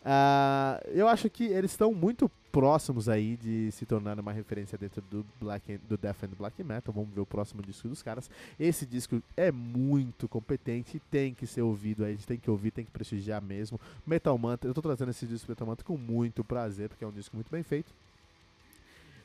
Uh, 0.00 0.88
eu 0.88 1.06
acho 1.06 1.28
que 1.28 1.44
eles 1.44 1.72
estão 1.72 1.92
muito 1.92 2.30
próximos 2.50 3.08
aí 3.08 3.36
de 3.36 3.70
se 3.70 3.86
tornar 3.86 4.18
uma 4.18 4.32
referência 4.32 4.76
dentro 4.76 5.02
do 5.10 5.24
Black 5.38 5.78
do 5.88 5.96
Death 5.96 6.24
and 6.24 6.36
Black 6.38 6.62
Metal. 6.64 6.92
Vamos 6.92 7.10
ver 7.14 7.20
o 7.20 7.26
próximo 7.26 7.62
disco 7.62 7.88
dos 7.88 8.02
caras. 8.02 8.30
Esse 8.58 8.86
disco 8.86 9.22
é 9.36 9.52
muito 9.52 10.28
competente 10.28 10.96
e 10.96 11.00
tem 11.00 11.34
que 11.34 11.46
ser 11.46 11.62
ouvido 11.62 12.04
aí, 12.04 12.12
a 12.12 12.14
gente 12.14 12.26
tem 12.26 12.38
que 12.38 12.50
ouvir, 12.50 12.70
tem 12.70 12.84
que 12.84 12.90
prestigiar 12.90 13.42
mesmo. 13.42 13.78
Metal 14.06 14.36
Mantra, 14.36 14.68
eu 14.68 14.74
tô 14.74 14.82
trazendo 14.82 15.10
esse 15.10 15.26
disco 15.26 15.50
Metal 15.50 15.66
Mantra 15.66 15.84
com 15.84 15.96
muito 15.96 16.42
prazer, 16.42 16.88
porque 16.88 17.04
é 17.04 17.06
um 17.06 17.12
disco 17.12 17.36
muito 17.36 17.50
bem 17.50 17.62
feito. 17.62 17.92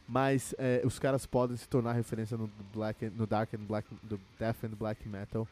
Mas 0.08 0.54
é, 0.60 0.82
os 0.86 1.00
caras 1.00 1.26
podem 1.26 1.58
se 1.58 1.68
tornar 1.68 1.94
referência 1.94 2.38
no, 2.38 2.50
Black, 2.72 3.10
no 3.10 3.26
Dark 3.26 3.52
and 3.56 3.66
Black, 3.66 3.88
do 4.04 4.20
Death 4.38 4.66
and 4.66 4.76
Black 4.78 5.08
Metal 5.08 5.48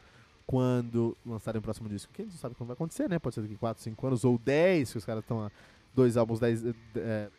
quando 0.46 1.16
lançarem 1.24 1.58
o 1.58 1.62
próximo 1.62 1.88
disco. 1.88 2.12
Quem 2.12 2.26
não 2.26 2.32
sabe 2.32 2.54
como 2.54 2.68
vai 2.68 2.74
acontecer, 2.74 3.08
né? 3.08 3.18
Pode 3.18 3.34
ser 3.34 3.42
daqui 3.42 3.56
4, 3.56 3.82
5 3.82 4.06
anos 4.06 4.24
ou 4.24 4.38
10, 4.38 4.92
que 4.92 4.98
os 4.98 5.04
caras 5.04 5.22
estão 5.22 5.42
a 5.42 5.50
dois 5.94 6.16
álbuns, 6.16 6.40
10, 6.40 6.64
é, 6.96 7.30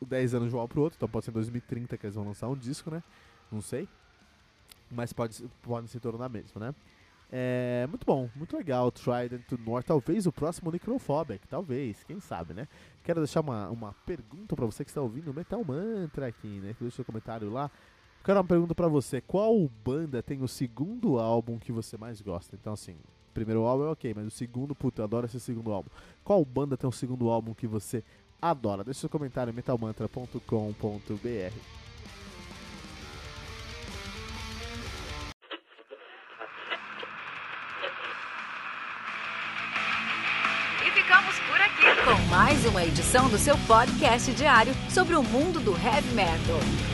10 0.00 0.34
anos 0.34 0.48
de 0.50 0.56
um 0.56 0.58
álbum 0.58 0.72
pro 0.72 0.82
outro, 0.82 0.96
então 0.96 1.08
pode 1.08 1.24
ser 1.24 1.30
em 1.30 1.34
2030 1.34 1.96
que 1.96 2.06
eles 2.06 2.14
vão 2.14 2.24
lançar 2.24 2.48
um 2.48 2.56
disco, 2.56 2.90
né? 2.90 3.02
Não 3.50 3.60
sei. 3.60 3.88
Mas 4.90 5.12
pode, 5.12 5.42
pode 5.62 5.88
se 5.88 5.98
tornar 5.98 6.28
mesmo, 6.28 6.60
né? 6.60 6.74
É 7.32 7.86
muito 7.88 8.06
bom, 8.06 8.30
muito 8.36 8.56
legal. 8.56 8.92
Trident 8.92 9.42
to 9.46 9.58
North, 9.58 9.86
talvez 9.86 10.26
o 10.26 10.32
próximo 10.32 10.70
Necrophobic, 10.70 11.48
talvez, 11.48 12.04
quem 12.04 12.20
sabe, 12.20 12.54
né? 12.54 12.68
Quero 13.02 13.20
deixar 13.20 13.40
uma, 13.40 13.68
uma 13.70 13.92
pergunta 14.06 14.54
para 14.54 14.66
você 14.66 14.84
que 14.84 14.90
está 14.90 15.00
ouvindo 15.00 15.34
Metal 15.34 15.64
Mantra 15.64 16.28
aqui, 16.28 16.60
né? 16.60 16.76
Deixa 16.78 16.96
seu 16.96 17.04
comentário 17.04 17.50
lá. 17.50 17.70
Quero 18.24 18.38
uma 18.38 18.44
pergunta 18.44 18.74
para 18.74 18.88
você: 18.88 19.20
qual 19.20 19.68
banda 19.84 20.22
tem 20.22 20.42
o 20.42 20.48
segundo 20.48 21.18
álbum 21.18 21.58
que 21.58 21.70
você 21.70 21.98
mais 21.98 22.22
gosta? 22.22 22.56
Então, 22.58 22.72
assim, 22.72 22.96
primeiro 23.34 23.64
álbum 23.64 23.84
é 23.84 23.90
ok, 23.90 24.14
mas 24.14 24.26
o 24.26 24.30
segundo, 24.30 24.74
puta, 24.74 25.02
eu 25.02 25.04
adoro 25.04 25.26
esse 25.26 25.38
segundo 25.38 25.70
álbum. 25.70 25.90
Qual 26.24 26.42
banda 26.42 26.76
tem 26.76 26.88
o 26.88 26.92
segundo 26.92 27.28
álbum 27.28 27.52
que 27.52 27.66
você 27.66 28.02
adora? 28.40 28.82
Deixa 28.82 29.00
seu 29.00 29.10
comentário 29.10 29.50
em 29.50 29.54
metalmantra.com.br. 29.54 30.38
E 40.80 40.90
ficamos 40.92 41.38
por 41.40 41.60
aqui 41.60 42.04
com 42.06 42.30
mais 42.30 42.64
uma 42.64 42.84
edição 42.86 43.28
do 43.28 43.36
seu 43.36 43.58
podcast 43.66 44.32
diário 44.32 44.72
sobre 44.88 45.14
o 45.14 45.22
mundo 45.22 45.60
do 45.60 45.72
heavy 45.72 46.14
metal. 46.14 46.93